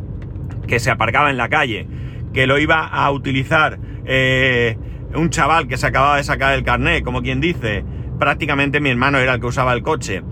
que 0.66 0.78
se 0.78 0.90
aparcaba 0.90 1.30
en 1.30 1.36
la 1.36 1.48
calle, 1.48 1.86
que 2.32 2.46
lo 2.46 2.58
iba 2.58 2.86
a 2.86 3.10
utilizar 3.10 3.78
eh, 4.04 4.76
un 5.14 5.30
chaval 5.30 5.68
que 5.68 5.76
se 5.76 5.86
acababa 5.86 6.16
de 6.16 6.24
sacar 6.24 6.54
el 6.54 6.64
carnet, 6.64 7.04
como 7.04 7.22
quien 7.22 7.40
dice, 7.40 7.84
prácticamente 8.18 8.80
mi 8.80 8.90
hermano 8.90 9.18
era 9.18 9.34
el 9.34 9.40
que 9.40 9.46
usaba 9.46 9.72
el 9.72 9.82
coche. 9.82 10.22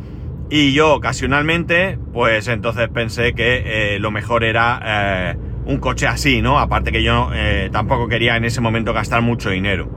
Y 0.54 0.74
yo 0.74 0.94
ocasionalmente, 0.94 1.98
pues 2.12 2.46
entonces 2.46 2.90
pensé 2.90 3.32
que 3.32 3.94
eh, 3.94 3.98
lo 3.98 4.10
mejor 4.10 4.44
era 4.44 5.32
eh, 5.32 5.36
un 5.64 5.78
coche 5.78 6.06
así, 6.06 6.42
¿no? 6.42 6.58
Aparte 6.58 6.92
que 6.92 7.02
yo 7.02 7.30
tampoco 7.70 8.06
quería 8.06 8.36
en 8.36 8.44
ese 8.44 8.60
momento 8.60 8.92
gastar 8.92 9.22
mucho 9.22 9.48
dinero. 9.48 9.88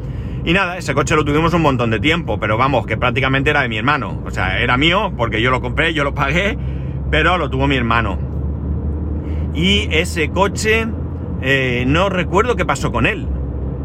Y 0.46 0.54
nada, 0.54 0.78
ese 0.78 0.94
coche 0.94 1.14
lo 1.18 1.26
tuvimos 1.26 1.54
un 1.54 1.62
montón 1.62 1.90
de 1.90 2.00
tiempo, 2.00 2.40
pero 2.40 2.58
vamos, 2.58 2.86
que 2.86 2.96
prácticamente 2.96 3.50
era 3.50 3.64
de 3.64 3.68
mi 3.68 3.78
hermano. 3.78 4.22
O 4.26 4.32
sea, 4.32 4.62
era 4.62 4.78
mío 4.78 5.12
porque 5.18 5.42
yo 5.42 5.52
lo 5.52 5.60
compré, 5.60 5.94
yo 5.94 6.06
lo 6.06 6.14
pagué, 6.14 6.58
pero 7.12 7.38
lo 7.38 7.50
tuvo 7.50 7.68
mi 7.68 7.76
hermano. 7.76 8.18
Y 9.54 9.90
ese 9.92 10.30
coche, 10.30 10.88
eh, 11.42 11.84
no 11.86 12.08
recuerdo 12.08 12.56
qué 12.56 12.64
pasó 12.64 12.94
con 12.94 13.08
él. 13.08 13.28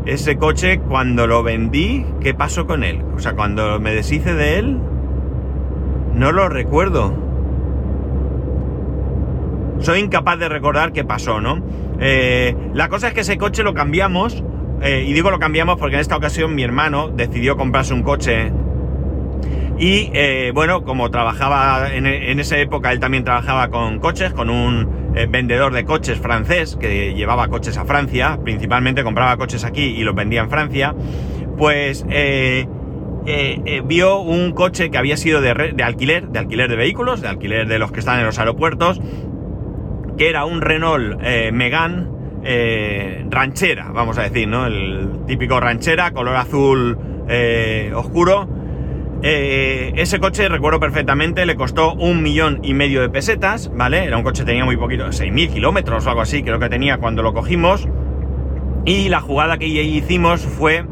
Ese 0.06 0.37
coche, 0.37 0.78
cuando 0.78 1.26
lo 1.26 1.42
vendí, 1.42 2.06
¿qué 2.20 2.33
pasó 2.33 2.68
con 2.68 2.85
él? 2.85 3.02
O 3.16 3.18
sea, 3.18 3.33
cuando 3.33 3.80
me 3.80 3.92
deshice 3.92 4.35
de 4.35 4.61
él, 4.61 4.78
no 6.20 6.33
lo 6.33 6.50
recuerdo. 6.50 7.14
Soy 9.80 10.00
incapaz 10.00 10.38
de 10.38 10.50
recordar 10.50 10.92
qué 10.92 11.02
pasó, 11.02 11.40
¿no? 11.40 11.62
Eh, 11.98 12.54
la 12.74 12.90
cosa 12.90 13.09
es 13.09 13.14
que 13.14 13.20
ese 13.20 13.38
coche 13.38 13.62
lo 13.62 13.72
cambiamos 13.72 14.44
eh, 14.83 15.06
y 15.09 15.14
digo 15.14 15.30
lo 15.30 15.38
cambiamos 15.38 15.78
porque 15.78 15.94
en 15.94 16.02
esta 16.02 16.16
ocasión 16.16 16.54
mi 16.54 16.62
hermano 16.62 17.09
decidió 17.09 17.56
comprarse 17.56 17.94
un 17.94 18.02
coche. 18.02 18.52
Y 19.78 20.11
eh, 20.12 20.52
bueno, 20.54 20.85
como 20.85 21.11
trabajaba 21.11 21.88
en, 21.90 22.04
esa 22.38 22.59
época, 22.59 22.92
él 22.92 23.00
también 23.00 23.24
trabajaba 23.24 23.70
con 23.70 23.98
coches, 23.98 24.35
con 24.35 24.50
un 24.50 25.14
vendedor 25.30 25.72
de 25.72 25.87
coches 25.87 26.18
francés 26.18 26.76
que 26.78 27.14
llevaba 27.14 27.48
coches 27.48 27.78
a 27.78 27.87
Francia, 27.87 28.38
principalmente 28.44 29.02
compraba 29.02 29.38
coches 29.38 29.64
aquí 29.64 29.85
y 29.85 30.02
los 30.02 30.14
vendía 30.14 30.42
en 30.42 30.50
Francia. 30.50 30.94
Pues 31.56 32.04
vio 33.85 34.20
un 34.20 34.52
coche 34.52 34.90
que 34.90 34.98
había 34.98 35.16
sido 35.16 35.40
de, 35.40 35.50
alquiler, 35.83 36.28
de 36.28 36.38
alquiler 36.38 36.70
de 36.70 36.76
vehículos, 36.76 37.20
de 37.20 37.28
alquiler 37.28 37.68
de 37.68 37.78
los 37.78 37.92
que 37.92 38.00
están 38.00 38.18
en 38.18 38.26
los 38.26 38.38
aeropuertos, 38.38 39.00
que 40.16 40.28
era 40.28 40.44
un 40.44 40.61
Renault 40.61 41.20
Megane 41.52 42.20
eh, 42.42 43.26
ranchera, 43.28 43.90
vamos 43.92 44.16
a 44.18 44.22
decir, 44.22 44.48
¿no? 44.48 44.66
El 44.66 45.24
típico 45.26 45.61
ranchera, 45.61 46.12
color 46.12 46.37
azul 46.37 46.98
eh, 47.28 47.92
oscuro. 47.94 48.48
Eh, 49.22 49.92
ese 49.96 50.18
coche, 50.18 50.48
recuerdo 50.48 50.80
perfectamente, 50.80 51.44
le 51.44 51.54
costó 51.54 51.92
un 51.92 52.22
millón 52.22 52.61
y 52.62 52.72
medio 52.72 53.02
de 53.02 53.11
pesetas, 53.11 53.70
¿vale? 53.74 54.04
Era 54.04 54.16
un 54.16 54.22
coche 54.22 54.44
tenía 54.44 54.64
muy 54.64 54.78
poquito, 54.78 55.06
6.000 55.09 55.52
kilómetros 55.52 56.06
o 56.06 56.09
algo 56.09 56.22
así, 56.22 56.42
creo 56.42 56.59
que 56.59 56.70
tenía 56.70 56.96
cuando 56.96 57.22
lo 57.22 57.35
cogimos. 57.35 57.87
Y 58.87 59.11
la 59.11 59.20
jugada 59.20 59.59
que 59.59 59.66
hicimos 59.66 60.40
fue, 60.40 60.87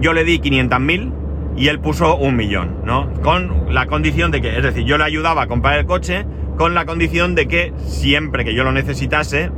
yo 0.00 0.12
le 0.12 0.24
di 0.24 0.38
500.000 0.38 1.12
y 1.56 1.68
él 1.68 1.80
puso 1.80 2.16
un 2.16 2.36
millón, 2.36 2.76
¿no? 2.84 3.12
Con 3.22 3.74
la 3.74 3.86
condición 3.86 4.30
de 4.30 4.40
que, 4.40 4.56
es 4.56 4.62
decir, 4.62 4.84
yo 4.84 4.96
le 4.96 5.04
ayudaba 5.04 5.42
a 5.42 5.46
comprar 5.46 5.78
el 5.78 5.86
coche 5.86 6.24
con 6.56 6.74
la 6.74 6.86
condición 6.86 7.34
de 7.34 7.46
que 7.46 7.72
siempre 7.86 8.44
que 8.44 8.54
yo 8.54 8.64
lo 8.64 8.72
necesitase, 8.72 9.50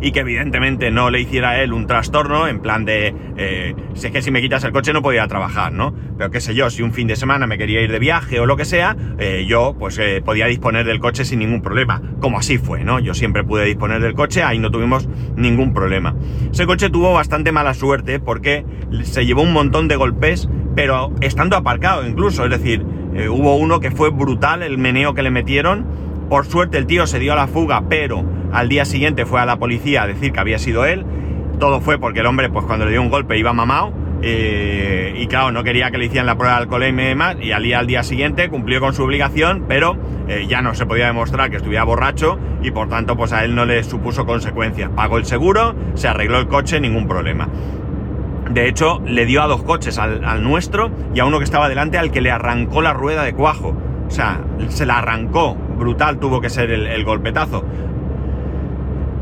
y 0.00 0.12
que 0.12 0.20
evidentemente 0.20 0.90
no 0.90 1.10
le 1.10 1.20
hiciera 1.20 1.50
a 1.50 1.62
él 1.62 1.72
un 1.72 1.86
trastorno 1.86 2.46
en 2.46 2.60
plan 2.60 2.84
de, 2.84 3.14
eh, 3.36 3.74
si 3.94 4.06
es 4.06 4.12
que 4.12 4.22
si 4.22 4.30
me 4.30 4.40
quitas 4.40 4.64
el 4.64 4.72
coche 4.72 4.92
no 4.92 5.02
podía 5.02 5.26
trabajar, 5.26 5.72
¿no? 5.72 5.94
Pero 6.16 6.30
qué 6.30 6.40
sé 6.40 6.54
yo, 6.54 6.70
si 6.70 6.82
un 6.82 6.92
fin 6.92 7.08
de 7.08 7.16
semana 7.16 7.46
me 7.46 7.58
quería 7.58 7.80
ir 7.80 7.90
de 7.90 7.98
viaje 7.98 8.40
o 8.40 8.46
lo 8.46 8.56
que 8.56 8.64
sea, 8.64 8.96
eh, 9.18 9.44
yo 9.48 9.74
pues 9.78 9.98
eh, 9.98 10.22
podía 10.24 10.46
disponer 10.46 10.86
del 10.86 11.00
coche 11.00 11.24
sin 11.24 11.40
ningún 11.40 11.62
problema, 11.62 12.00
como 12.20 12.38
así 12.38 12.58
fue, 12.58 12.84
¿no? 12.84 12.98
Yo 13.00 13.14
siempre 13.14 13.44
pude 13.44 13.64
disponer 13.64 14.00
del 14.00 14.14
coche, 14.14 14.42
ahí 14.42 14.58
no 14.58 14.70
tuvimos 14.70 15.08
ningún 15.36 15.74
problema. 15.74 16.14
Ese 16.50 16.66
coche 16.66 16.90
tuvo 16.90 17.12
bastante 17.12 17.52
mala 17.52 17.74
suerte 17.74 18.20
porque 18.20 18.64
se 19.02 19.26
llevó 19.26 19.42
un 19.42 19.52
montón 19.52 19.88
de 19.88 19.96
golpes, 19.96 20.48
pero 20.74 21.12
estando 21.20 21.56
aparcado 21.56 22.06
incluso, 22.06 22.44
es 22.44 22.50
decir, 22.50 22.84
hubo 23.30 23.56
uno 23.56 23.80
que 23.80 23.90
fue 23.90 24.10
brutal 24.10 24.62
el 24.62 24.78
meneo 24.78 25.14
que 25.14 25.22
le 25.22 25.30
metieron, 25.30 25.86
por 26.28 26.46
suerte 26.46 26.78
el 26.78 26.86
tío 26.86 27.06
se 27.06 27.18
dio 27.18 27.32
a 27.32 27.36
la 27.36 27.46
fuga, 27.46 27.84
pero 27.88 28.24
al 28.52 28.68
día 28.68 28.84
siguiente 28.84 29.26
fue 29.26 29.40
a 29.40 29.46
la 29.46 29.58
policía 29.58 30.02
a 30.02 30.06
decir 30.06 30.32
que 30.32 30.40
había 30.40 30.58
sido 30.58 30.84
él. 30.84 31.04
Todo 31.58 31.80
fue 31.80 31.98
porque 31.98 32.20
el 32.20 32.26
hombre, 32.26 32.48
pues 32.50 32.64
cuando 32.64 32.84
le 32.84 32.92
dio 32.92 33.02
un 33.02 33.10
golpe 33.10 33.36
iba 33.38 33.52
mamado 33.52 33.92
Eh, 34.20 35.14
y 35.16 35.28
claro, 35.28 35.52
no 35.52 35.62
quería 35.62 35.92
que 35.92 35.98
le 35.98 36.06
hicieran 36.06 36.26
la 36.26 36.36
prueba 36.36 36.56
de 36.56 36.62
alcoholemia 36.62 37.04
y 37.04 37.08
demás, 37.08 37.36
y 37.40 37.52
al 37.52 37.62
día, 37.62 37.78
al 37.78 37.86
día 37.86 38.02
siguiente 38.02 38.48
cumplió 38.48 38.80
con 38.80 38.92
su 38.92 39.04
obligación, 39.04 39.66
pero 39.68 39.96
eh, 40.26 40.46
ya 40.48 40.60
no 40.60 40.74
se 40.74 40.86
podía 40.86 41.06
demostrar 41.06 41.50
que 41.50 41.56
estuviera 41.56 41.84
borracho 41.84 42.36
y 42.60 42.72
por 42.72 42.88
tanto 42.88 43.16
pues 43.16 43.32
a 43.32 43.44
él 43.44 43.54
no 43.54 43.64
le 43.64 43.82
supuso 43.84 44.26
consecuencias. 44.26 44.90
Pagó 44.90 45.18
el 45.18 45.24
seguro, 45.24 45.76
se 45.94 46.08
arregló 46.08 46.38
el 46.38 46.48
coche, 46.48 46.80
ningún 46.80 47.06
problema. 47.06 47.48
De 48.50 48.66
hecho, 48.66 49.00
le 49.06 49.24
dio 49.24 49.42
a 49.42 49.46
dos 49.46 49.62
coches, 49.62 49.98
al, 49.98 50.42
nuestro 50.42 50.90
y 51.14 51.20
a 51.20 51.24
uno 51.24 51.38
que 51.38 51.44
estaba 51.44 51.68
delante 51.68 51.98
al 51.98 52.10
que 52.10 52.20
le 52.20 52.30
arrancó 52.30 52.82
la 52.82 52.94
rueda 52.94 53.22
de 53.22 53.34
cuajo. 53.34 53.76
O 54.08 54.10
sea, 54.10 54.40
se 54.68 54.84
la 54.84 54.98
arrancó. 54.98 55.56
Brutal 55.78 56.18
tuvo 56.18 56.40
que 56.40 56.50
ser 56.50 56.70
el, 56.70 57.04
golpetazo. 57.04 57.64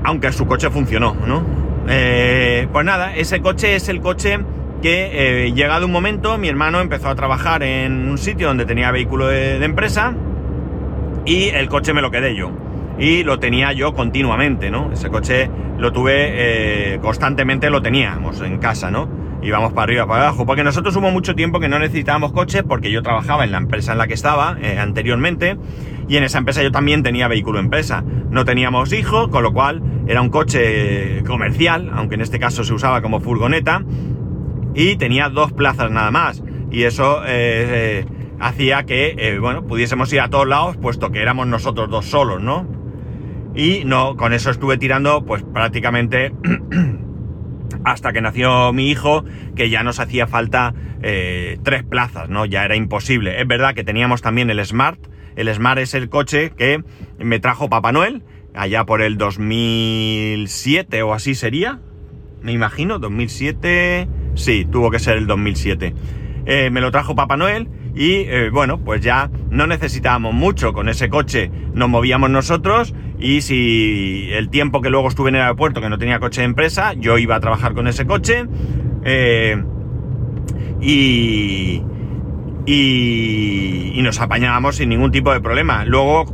Aunque 0.03 0.33
su 0.33 0.47
coche 0.47 0.71
funcionó, 0.71 1.15
¿no? 1.27 1.45
Eh, 1.89 2.69
pues 2.73 2.85
nada, 2.85 3.15
ese 3.15 3.41
coche 3.41 3.77
es 3.77 3.89
el 3.89 4.01
coche 4.01 4.39
que 4.83 5.47
eh, 5.47 5.53
llegado 5.53 5.87
un 5.87 5.93
momento 5.93 6.37
mi 6.37 6.49
hermano 6.49 6.81
empezó 6.81 7.09
a 7.09 7.15
trabajar 7.15 7.63
en 7.63 8.09
un 8.09 8.19
sitio 8.19 8.49
donde 8.49 8.67
tenía 8.67 8.91
vehículo 8.91 9.29
de, 9.29 9.65
empresa 9.65 10.15
y 11.25 11.49
el 11.49 11.69
coche 11.69 11.93
me 11.93 12.03
lo 12.03 12.11
quedé 12.11 12.35
yo. 12.35 12.51
Y 12.99 13.25
lo 13.25 13.39
tenía 13.39 13.73
yo 13.73 13.95
continuamente, 13.95 14.71
¿no? 14.71 14.91
Ese 14.93 15.11
coche 15.11 15.51
lo 15.79 15.93
tuve 15.93 16.95
eh, 16.95 16.99
constantemente, 17.01 17.69
lo 17.69 17.83
teníamos 17.83 18.41
en 18.41 18.59
casa, 18.59 18.91
¿no? 18.91 19.09
Íbamos 19.43 19.73
para 19.73 19.85
arriba, 19.85 20.07
para 20.07 20.29
abajo, 20.29 20.47
porque 20.47 20.65
nosotros 20.65 20.97
hubo 20.97 21.11
mucho 21.11 21.35
tiempo 21.35 21.61
que 21.61 21.69
no 21.69 21.79
necesitábamos 21.79 22.33
coche 22.33 22.63
porque 22.63 22.91
yo 22.91 23.03
trabajaba 23.03 23.45
en 23.45 23.53
la 23.53 23.59
empresa 23.59 23.93
en 23.93 23.99
la 23.99 24.07
que 24.07 24.15
estaba 24.15 24.57
anteriormente 24.79 25.57
y 26.09 26.17
en 26.17 26.25
esa 26.25 26.39
empresa 26.39 26.63
yo 26.63 26.71
también 26.71 27.03
tenía 27.03 27.29
vehículo 27.29 27.59
empresa. 27.59 28.05
No 28.31 28.45
teníamos 28.45 28.93
hijo, 28.93 29.31
con 29.31 29.43
lo 29.43 29.53
cual 29.53 29.83
era 30.07 30.23
un 30.23 30.29
coche 30.29 31.23
comercial, 31.25 31.91
aunque 31.95 32.15
en 32.15 32.21
este 32.21 32.39
caso 32.39 32.65
se 32.65 32.73
usaba 32.73 33.03
como 33.03 33.21
furgoneta 33.21 33.83
y 34.75 34.97
tenía 34.97 35.29
dos 35.29 35.53
plazas 35.53 35.91
nada 35.91 36.11
más. 36.11 36.43
Y 36.71 36.85
eso 36.85 37.23
eh, 37.25 38.05
eh, 38.05 38.07
hacía 38.39 38.85
que, 38.85 39.15
eh, 39.19 39.39
bueno, 39.39 39.67
pudiésemos 39.67 40.13
ir 40.13 40.21
a 40.21 40.29
todos 40.29 40.47
lados, 40.47 40.77
puesto 40.77 41.11
que 41.11 41.23
éramos 41.23 41.47
nosotros 41.47 41.89
dos 41.91 42.07
solos, 42.07 42.43
¿no? 42.43 42.69
Y 43.55 43.85
no, 43.85 44.17
con 44.17 44.33
eso 44.35 44.51
estuve 44.51 44.77
tirando, 44.77 45.25
pues 45.25 45.43
prácticamente 45.43 46.33
hasta 47.85 48.13
que 48.13 48.21
nació 48.21 48.73
mi 48.73 48.91
hijo, 48.91 49.25
que 49.55 49.71
ya 49.71 49.83
nos 49.83 49.99
hacía 49.99 50.27
falta 50.27 50.75
tres 51.63 51.85
plazas, 51.85 52.29
¿no? 52.29 52.47
Ya 52.47 52.65
era 52.65 52.75
imposible. 52.75 53.41
Es 53.41 53.47
verdad 53.47 53.75
que 53.75 53.85
teníamos 53.85 54.23
también 54.23 54.51
el 54.51 54.65
Smart. 54.67 54.99
El 55.37 55.53
Smart 55.55 55.79
es 55.79 55.95
el 55.95 56.09
coche 56.09 56.51
que 56.57 56.83
me 57.19 57.39
trajo 57.39 57.69
Papá 57.69 57.93
Noel, 57.93 58.23
allá 58.55 58.85
por 58.85 59.03
el 59.03 59.19
2007 59.19 61.03
o 61.03 61.13
así 61.13 61.35
sería. 61.35 61.81
Me 62.43 62.53
imagino, 62.53 62.99
2007... 62.99 64.09
Sí, 64.35 64.67
tuvo 64.71 64.91
que 64.91 64.99
ser 64.99 65.17
el 65.17 65.27
2007. 65.27 65.95
Eh, 66.45 66.71
me 66.71 66.81
lo 66.81 66.91
trajo 66.91 67.15
Papá 67.15 67.37
Noel 67.37 67.69
y 67.95 68.17
eh, 68.19 68.51
bueno, 68.51 68.79
pues 68.79 69.01
ya 69.01 69.31
no 69.51 69.67
necesitábamos 69.67 70.35
mucho. 70.35 70.73
Con 70.73 70.89
ese 70.89 71.09
coche 71.09 71.51
nos 71.73 71.89
movíamos 71.89 72.31
nosotros 72.31 72.95
y 73.19 73.41
si 73.41 74.29
el 74.33 74.51
tiempo 74.51 74.83
que 74.83 74.91
luego 74.91 75.09
estuve 75.09 75.31
en 75.31 75.37
el 75.37 75.43
aeropuerto, 75.43 75.81
que 75.81 75.89
no 75.89 75.99
tenía 75.99 76.21
coche 76.21 76.43
de 76.43 76.47
empresa, 76.47 76.93
yo 76.95 77.19
iba 77.19 77.37
a 77.37 77.41
trabajar 77.41 77.75
con 77.75 77.89
ese 77.89 78.07
coche. 78.07 78.45
Eh, 79.05 79.63
y, 80.81 81.83
y, 82.67 84.01
nos 84.03 84.21
apañábamos 84.21 84.77
sin 84.77 84.91
ningún 84.91 85.11
tipo 85.11 85.33
de 85.33 85.41
problema. 85.41 85.85
Luego 85.85 86.27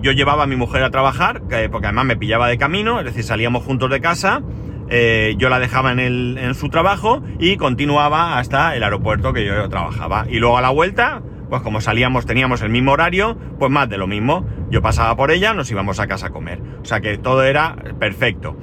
yo 0.00 0.12
llevaba 0.12 0.44
a 0.44 0.46
mi 0.46 0.56
mujer 0.56 0.82
a 0.82 0.90
trabajar, 0.90 1.42
porque 1.70 1.86
además 1.86 2.06
me 2.06 2.16
pillaba 2.16 2.48
de 2.48 2.56
camino, 2.56 3.00
es 3.00 3.04
decir, 3.04 3.22
salíamos 3.24 3.64
juntos 3.64 3.90
de 3.90 4.00
casa 4.00 4.42
eh, 4.90 5.34
yo 5.36 5.50
la 5.50 5.58
dejaba 5.58 5.92
en, 5.92 6.00
el, 6.00 6.38
en 6.38 6.54
su 6.54 6.70
trabajo 6.70 7.22
y 7.38 7.56
continuaba 7.56 8.38
hasta 8.38 8.74
el 8.74 8.82
aeropuerto 8.82 9.32
que 9.32 9.44
yo 9.44 9.68
trabajaba. 9.68 10.26
Y 10.28 10.38
luego 10.38 10.56
a 10.56 10.62
la 10.62 10.70
vuelta, 10.70 11.22
pues 11.50 11.62
como 11.62 11.80
salíamos, 11.80 12.26
teníamos 12.26 12.62
el 12.62 12.70
mismo 12.70 12.92
horario, 12.92 13.36
pues 13.58 13.70
más 13.70 13.88
de 13.88 13.98
lo 13.98 14.06
mismo. 14.06 14.46
Yo 14.70 14.80
pasaba 14.80 15.14
por 15.16 15.30
ella, 15.30 15.52
nos 15.52 15.70
íbamos 15.70 16.00
a 16.00 16.06
casa 16.06 16.28
a 16.28 16.30
comer. 16.30 16.60
O 16.80 16.84
sea 16.84 17.00
que 17.00 17.18
todo 17.18 17.44
era 17.44 17.76
perfecto. 17.98 18.56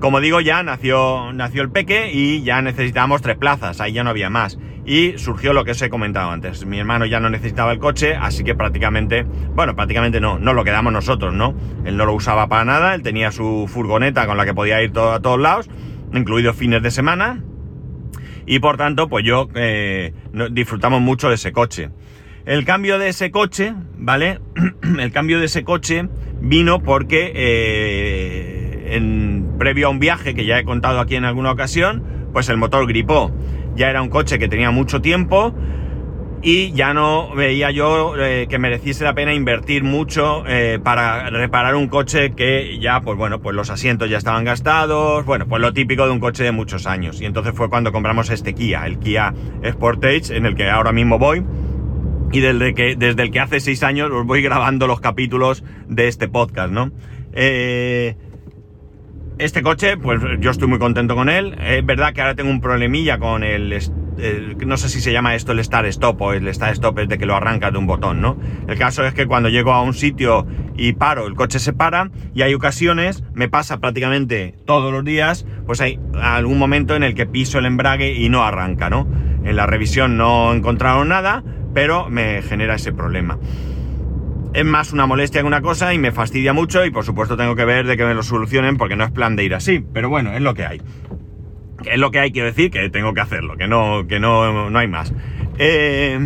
Como 0.00 0.20
digo, 0.20 0.40
ya 0.40 0.62
nació, 0.62 1.32
nació 1.32 1.62
el 1.62 1.70
peque 1.70 2.12
y 2.12 2.42
ya 2.42 2.60
necesitábamos 2.60 3.22
tres 3.22 3.36
plazas, 3.36 3.80
ahí 3.80 3.92
ya 3.92 4.04
no 4.04 4.10
había 4.10 4.28
más. 4.28 4.58
Y 4.84 5.16
surgió 5.16 5.52
lo 5.52 5.64
que 5.64 5.70
os 5.70 5.82
he 5.82 5.88
comentado 5.88 6.30
antes. 6.30 6.66
Mi 6.66 6.78
hermano 6.78 7.06
ya 7.06 7.18
no 7.18 7.30
necesitaba 7.30 7.72
el 7.72 7.78
coche, 7.78 8.14
así 8.14 8.44
que 8.44 8.54
prácticamente, 8.54 9.24
bueno, 9.54 9.74
prácticamente 9.74 10.20
no, 10.20 10.38
no 10.38 10.52
lo 10.52 10.64
quedamos 10.64 10.92
nosotros, 10.92 11.32
¿no? 11.32 11.54
Él 11.84 11.96
no 11.96 12.04
lo 12.04 12.12
usaba 12.12 12.46
para 12.46 12.64
nada, 12.64 12.94
él 12.94 13.02
tenía 13.02 13.32
su 13.32 13.68
furgoneta 13.72 14.26
con 14.26 14.36
la 14.36 14.44
que 14.44 14.54
podía 14.54 14.82
ir 14.82 14.90
a 14.98 15.20
todos 15.20 15.40
lados, 15.40 15.70
incluidos 16.12 16.56
fines 16.56 16.82
de 16.82 16.90
semana. 16.90 17.42
Y 18.44 18.60
por 18.60 18.76
tanto, 18.76 19.08
pues 19.08 19.24
yo 19.24 19.48
eh, 19.54 20.12
disfrutamos 20.50 21.00
mucho 21.00 21.30
de 21.30 21.34
ese 21.36 21.52
coche. 21.52 21.90
El 22.44 22.64
cambio 22.64 23.00
de 23.00 23.08
ese 23.08 23.32
coche, 23.32 23.74
¿vale? 23.96 24.40
el 25.00 25.10
cambio 25.10 25.40
de 25.40 25.46
ese 25.46 25.64
coche 25.64 26.08
vino 26.40 26.80
porque 26.80 27.32
eh, 27.34 28.45
en, 28.94 29.56
previo 29.58 29.88
a 29.88 29.90
un 29.90 29.98
viaje 29.98 30.34
que 30.34 30.44
ya 30.44 30.58
he 30.58 30.64
contado 30.64 31.00
aquí 31.00 31.16
en 31.16 31.24
alguna 31.24 31.50
ocasión, 31.52 32.02
pues 32.32 32.48
el 32.48 32.56
motor 32.56 32.86
gripó. 32.86 33.32
Ya 33.74 33.90
era 33.90 34.02
un 34.02 34.08
coche 34.08 34.38
que 34.38 34.48
tenía 34.48 34.70
mucho 34.70 35.00
tiempo 35.00 35.54
y 36.42 36.72
ya 36.72 36.94
no 36.94 37.34
veía 37.34 37.70
yo 37.70 38.14
eh, 38.16 38.46
que 38.48 38.58
mereciese 38.58 39.04
la 39.04 39.14
pena 39.14 39.34
invertir 39.34 39.82
mucho 39.84 40.44
eh, 40.46 40.78
para 40.82 41.28
reparar 41.30 41.74
un 41.74 41.88
coche 41.88 42.32
que 42.32 42.78
ya, 42.78 43.00
pues 43.00 43.18
bueno, 43.18 43.40
pues 43.40 43.56
los 43.56 43.70
asientos 43.70 44.08
ya 44.08 44.18
estaban 44.18 44.44
gastados, 44.44 45.24
bueno, 45.24 45.46
pues 45.46 45.60
lo 45.60 45.72
típico 45.72 46.04
de 46.06 46.12
un 46.12 46.20
coche 46.20 46.44
de 46.44 46.52
muchos 46.52 46.86
años. 46.86 47.20
Y 47.20 47.24
entonces 47.24 47.54
fue 47.54 47.68
cuando 47.68 47.92
compramos 47.92 48.30
este 48.30 48.54
Kia, 48.54 48.86
el 48.86 48.98
Kia 48.98 49.34
Sportage, 49.64 50.36
en 50.36 50.46
el 50.46 50.54
que 50.54 50.70
ahora 50.70 50.92
mismo 50.92 51.18
voy 51.18 51.42
y 52.32 52.40
desde, 52.40 52.74
que, 52.74 52.96
desde 52.96 53.22
el 53.22 53.30
que 53.30 53.40
hace 53.40 53.60
seis 53.60 53.82
años 53.82 54.10
os 54.10 54.26
voy 54.26 54.42
grabando 54.42 54.86
los 54.86 55.00
capítulos 55.00 55.64
de 55.88 56.08
este 56.08 56.28
podcast, 56.28 56.72
¿no? 56.72 56.92
Eh, 57.32 58.16
este 59.38 59.62
coche, 59.62 59.96
pues 59.96 60.20
yo 60.40 60.50
estoy 60.50 60.68
muy 60.68 60.78
contento 60.78 61.14
con 61.14 61.28
él. 61.28 61.56
Es 61.60 61.84
verdad 61.84 62.12
que 62.12 62.20
ahora 62.20 62.34
tengo 62.34 62.50
un 62.50 62.60
problemilla 62.60 63.18
con 63.18 63.42
el, 63.44 63.78
no 64.66 64.76
sé 64.76 64.88
si 64.88 65.00
se 65.00 65.12
llama 65.12 65.34
esto 65.34 65.52
el 65.52 65.62
Start 65.62 65.86
Stop 65.88 66.20
o 66.22 66.32
el 66.32 66.52
Start 66.54 66.72
Stop 66.72 66.98
es 67.00 67.08
de 67.08 67.18
que 67.18 67.26
lo 67.26 67.36
arrancas 67.36 67.72
de 67.72 67.78
un 67.78 67.86
botón, 67.86 68.20
¿no? 68.20 68.38
El 68.66 68.78
caso 68.78 69.04
es 69.04 69.14
que 69.14 69.26
cuando 69.26 69.48
llego 69.48 69.72
a 69.72 69.82
un 69.82 69.94
sitio 69.94 70.46
y 70.76 70.94
paro, 70.94 71.26
el 71.26 71.34
coche 71.34 71.58
se 71.58 71.72
para 71.72 72.10
y 72.34 72.42
hay 72.42 72.54
ocasiones, 72.54 73.24
me 73.34 73.48
pasa 73.48 73.78
prácticamente 73.78 74.54
todos 74.64 74.92
los 74.92 75.04
días, 75.04 75.46
pues 75.66 75.80
hay 75.80 76.00
algún 76.20 76.58
momento 76.58 76.96
en 76.96 77.02
el 77.02 77.14
que 77.14 77.26
piso 77.26 77.58
el 77.58 77.66
embrague 77.66 78.14
y 78.14 78.28
no 78.28 78.42
arranca, 78.42 78.88
¿no? 78.88 79.06
En 79.44 79.54
la 79.56 79.66
revisión 79.66 80.16
no 80.16 80.52
encontraron 80.54 81.08
nada, 81.08 81.44
pero 81.74 82.08
me 82.08 82.42
genera 82.42 82.76
ese 82.76 82.92
problema. 82.92 83.38
Es 84.56 84.64
más 84.64 84.94
una 84.94 85.04
molestia 85.04 85.42
que 85.42 85.46
una 85.46 85.60
cosa 85.60 85.92
y 85.92 85.98
me 85.98 86.12
fastidia 86.12 86.54
mucho 86.54 86.82
y 86.86 86.90
por 86.90 87.04
supuesto 87.04 87.36
tengo 87.36 87.54
que 87.54 87.66
ver 87.66 87.86
de 87.86 87.98
que 87.98 88.06
me 88.06 88.14
lo 88.14 88.22
solucionen 88.22 88.78
porque 88.78 88.96
no 88.96 89.04
es 89.04 89.10
plan 89.10 89.36
de 89.36 89.44
ir 89.44 89.54
así, 89.54 89.84
pero 89.92 90.08
bueno, 90.08 90.32
es 90.32 90.40
lo 90.40 90.54
que 90.54 90.64
hay. 90.64 90.80
Es 91.84 91.98
lo 91.98 92.10
que 92.10 92.20
hay, 92.20 92.32
quiero 92.32 92.48
decir, 92.48 92.70
que 92.70 92.88
tengo 92.88 93.12
que 93.12 93.20
hacerlo, 93.20 93.58
que 93.58 93.68
no, 93.68 94.06
que 94.08 94.18
no, 94.18 94.70
no 94.70 94.78
hay 94.78 94.88
más. 94.88 95.12
Eh, 95.58 96.18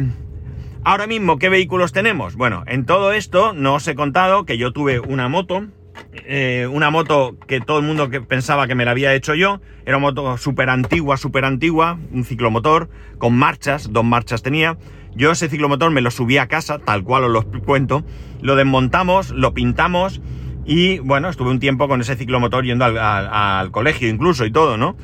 ahora 0.84 1.08
mismo, 1.08 1.40
¿qué 1.40 1.48
vehículos 1.48 1.90
tenemos? 1.90 2.36
Bueno, 2.36 2.62
en 2.68 2.86
todo 2.86 3.10
esto 3.10 3.52
no 3.52 3.74
os 3.74 3.88
he 3.88 3.96
contado 3.96 4.46
que 4.46 4.58
yo 4.58 4.72
tuve 4.72 5.00
una 5.00 5.28
moto, 5.28 5.66
eh, 6.12 6.68
una 6.70 6.90
moto 6.90 7.36
que 7.48 7.60
todo 7.60 7.80
el 7.80 7.84
mundo 7.84 8.10
que 8.10 8.20
pensaba 8.20 8.68
que 8.68 8.76
me 8.76 8.84
la 8.84 8.92
había 8.92 9.12
hecho 9.12 9.34
yo, 9.34 9.60
era 9.84 9.96
una 9.96 10.06
moto 10.06 10.38
súper 10.38 10.70
antigua, 10.70 11.16
súper 11.16 11.44
antigua, 11.44 11.98
un 12.12 12.24
ciclomotor, 12.24 12.90
con 13.18 13.34
marchas, 13.34 13.92
dos 13.92 14.04
marchas 14.04 14.44
tenía. 14.44 14.78
Yo 15.14 15.32
ese 15.32 15.48
ciclomotor 15.48 15.90
me 15.90 16.00
lo 16.00 16.10
subí 16.10 16.38
a 16.38 16.46
casa, 16.46 16.78
tal 16.78 17.02
cual 17.04 17.24
os 17.24 17.30
lo 17.30 17.42
cuento, 17.62 18.04
lo 18.40 18.56
desmontamos, 18.56 19.30
lo 19.30 19.54
pintamos 19.54 20.20
y 20.64 20.98
bueno, 21.00 21.28
estuve 21.28 21.50
un 21.50 21.58
tiempo 21.58 21.88
con 21.88 22.00
ese 22.00 22.16
ciclomotor 22.16 22.64
yendo 22.64 22.84
al, 22.84 23.70
colegio 23.70 24.08
incluso 24.08 24.44
y 24.44 24.52
todo, 24.52 24.76
¿no? 24.76 24.96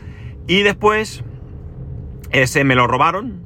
Y 0.47 0.63
después 0.63 1.25
ese 2.31 2.65
me 2.65 2.75
lo 2.75 2.87
robaron, 2.87 3.43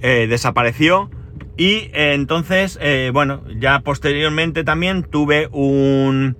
eh, 0.00 0.26
desapareció 0.28 1.10
y 1.56 1.90
eh, 1.92 2.12
entonces, 2.14 2.78
eh, 2.80 3.10
bueno, 3.12 3.42
ya 3.58 3.80
posteriormente 3.80 4.62
también 4.62 5.02
tuve 5.02 5.48
un, 5.50 6.36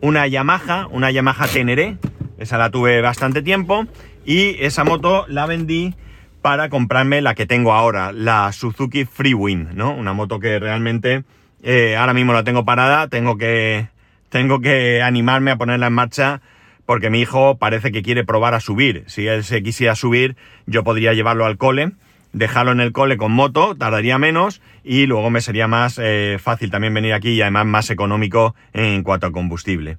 una 0.00 0.26
Yamaha, 0.26 0.86
una 0.90 1.10
Yamaha 1.10 1.46
Teneré, 1.46 1.98
esa 2.38 2.56
la 2.56 2.70
tuve 2.70 3.02
bastante 3.02 3.42
tiempo 3.42 3.86
y 4.24 4.56
esa 4.64 4.84
moto 4.84 5.26
la 5.28 5.44
vendí 5.44 5.94
para 6.42 6.68
comprarme 6.68 7.22
la 7.22 7.34
que 7.34 7.46
tengo 7.46 7.72
ahora, 7.72 8.12
la 8.12 8.52
Suzuki 8.52 9.04
Freewind, 9.04 9.74
¿no? 9.74 9.94
Una 9.94 10.12
moto 10.12 10.40
que 10.40 10.58
realmente 10.58 11.22
eh, 11.62 11.96
ahora 11.96 12.14
mismo 12.14 12.32
la 12.32 12.42
tengo 12.42 12.64
parada, 12.64 13.06
tengo 13.06 13.38
que, 13.38 13.86
tengo 14.28 14.60
que 14.60 15.00
animarme 15.02 15.52
a 15.52 15.56
ponerla 15.56 15.86
en 15.86 15.92
marcha 15.92 16.42
porque 16.84 17.10
mi 17.10 17.20
hijo 17.20 17.58
parece 17.58 17.92
que 17.92 18.02
quiere 18.02 18.24
probar 18.24 18.54
a 18.54 18.60
subir. 18.60 19.04
Si 19.06 19.26
él 19.26 19.44
se 19.44 19.62
quisiera 19.62 19.94
subir, 19.94 20.36
yo 20.66 20.82
podría 20.82 21.12
llevarlo 21.12 21.46
al 21.46 21.56
cole, 21.56 21.92
dejarlo 22.32 22.72
en 22.72 22.80
el 22.80 22.92
cole 22.92 23.16
con 23.16 23.30
moto, 23.30 23.76
tardaría 23.76 24.18
menos 24.18 24.60
y 24.82 25.06
luego 25.06 25.30
me 25.30 25.40
sería 25.40 25.68
más 25.68 26.00
eh, 26.02 26.38
fácil 26.42 26.72
también 26.72 26.92
venir 26.92 27.12
aquí 27.12 27.30
y 27.30 27.42
además 27.42 27.66
más 27.66 27.90
económico 27.90 28.56
en 28.72 29.04
cuanto 29.04 29.28
a 29.28 29.32
combustible. 29.32 29.98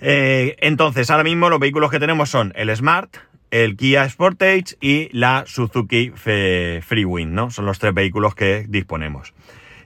Eh, 0.00 0.56
entonces, 0.58 1.10
ahora 1.10 1.22
mismo 1.22 1.48
los 1.48 1.60
vehículos 1.60 1.92
que 1.92 2.00
tenemos 2.00 2.28
son 2.28 2.52
el 2.56 2.74
Smart, 2.74 3.16
el 3.54 3.76
Kia 3.76 4.08
Sportage 4.08 4.76
y 4.80 5.08
la 5.16 5.44
Suzuki 5.46 6.10
Freewind, 6.10 7.32
¿no? 7.32 7.52
Son 7.52 7.66
los 7.66 7.78
tres 7.78 7.94
vehículos 7.94 8.34
que 8.34 8.66
disponemos. 8.68 9.32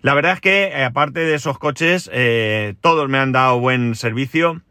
La 0.00 0.14
verdad 0.14 0.32
es 0.32 0.40
que, 0.40 0.68
eh, 0.68 0.84
aparte 0.84 1.20
de 1.20 1.34
esos 1.34 1.58
coches, 1.58 2.08
eh, 2.14 2.76
todos 2.80 3.10
me 3.10 3.18
han 3.18 3.32
dado 3.32 3.60
buen 3.60 3.94
servicio, 3.94 4.62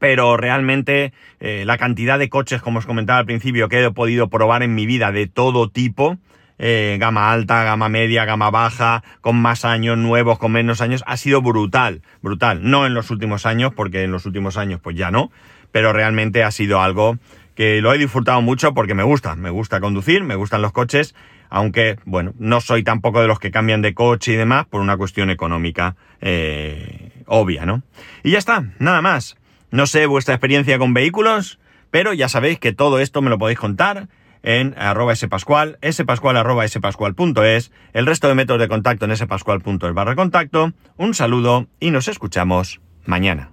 pero 0.00 0.36
realmente 0.36 1.12
eh, 1.38 1.62
la 1.64 1.78
cantidad 1.78 2.18
de 2.18 2.28
coches, 2.28 2.60
como 2.60 2.80
os 2.80 2.86
comentaba 2.86 3.20
al 3.20 3.24
principio, 3.24 3.68
que 3.68 3.84
he 3.84 3.90
podido 3.92 4.26
probar 4.28 4.64
en 4.64 4.74
mi 4.74 4.84
vida 4.84 5.12
de 5.12 5.28
todo 5.28 5.70
tipo, 5.70 6.18
gama 6.58 7.30
alta, 7.30 7.62
gama 7.62 7.88
media, 7.88 8.24
gama 8.24 8.50
baja, 8.50 9.04
con 9.20 9.36
más 9.36 9.64
años 9.64 9.96
nuevos, 9.96 10.40
con 10.40 10.50
menos 10.50 10.80
años, 10.80 11.04
ha 11.06 11.16
sido 11.16 11.40
brutal, 11.40 12.02
brutal. 12.20 12.68
No 12.68 12.84
en 12.84 12.94
los 12.94 13.12
últimos 13.12 13.46
años, 13.46 13.72
porque 13.76 14.02
en 14.02 14.10
los 14.10 14.26
últimos 14.26 14.56
años 14.56 14.80
pues 14.82 14.96
ya 14.96 15.12
no, 15.12 15.30
pero 15.70 15.92
realmente 15.92 16.42
ha 16.42 16.50
sido 16.50 16.82
algo 16.82 17.16
que 17.58 17.80
lo 17.80 17.92
he 17.92 17.98
disfrutado 17.98 18.40
mucho 18.40 18.72
porque 18.72 18.94
me 18.94 19.02
gusta, 19.02 19.34
me 19.34 19.50
gusta 19.50 19.80
conducir, 19.80 20.22
me 20.22 20.36
gustan 20.36 20.62
los 20.62 20.70
coches, 20.70 21.16
aunque, 21.50 21.98
bueno, 22.04 22.32
no 22.38 22.60
soy 22.60 22.84
tampoco 22.84 23.20
de 23.20 23.26
los 23.26 23.40
que 23.40 23.50
cambian 23.50 23.82
de 23.82 23.94
coche 23.94 24.34
y 24.34 24.36
demás 24.36 24.66
por 24.66 24.80
una 24.80 24.96
cuestión 24.96 25.28
económica 25.28 25.96
eh, 26.20 27.24
obvia, 27.26 27.66
¿no? 27.66 27.82
Y 28.22 28.30
ya 28.30 28.38
está, 28.38 28.66
nada 28.78 29.02
más. 29.02 29.36
No 29.72 29.88
sé 29.88 30.06
vuestra 30.06 30.34
experiencia 30.36 30.78
con 30.78 30.94
vehículos, 30.94 31.58
pero 31.90 32.12
ya 32.12 32.28
sabéis 32.28 32.60
que 32.60 32.72
todo 32.72 33.00
esto 33.00 33.22
me 33.22 33.30
lo 33.30 33.38
podéis 33.38 33.58
contar 33.58 34.06
en 34.44 34.76
arroba 34.78 35.16
spascual, 35.16 35.80
spascual 35.90 36.36
arroba 36.36 36.68
spascual.es, 36.68 37.72
el 37.92 38.06
resto 38.06 38.28
de 38.28 38.36
métodos 38.36 38.60
de 38.60 38.68
contacto 38.68 39.04
en 39.04 39.16
spascual.es 39.16 39.94
barra 39.94 40.14
contacto. 40.14 40.74
Un 40.96 41.12
saludo 41.12 41.66
y 41.80 41.90
nos 41.90 42.06
escuchamos 42.06 42.80
mañana. 43.04 43.50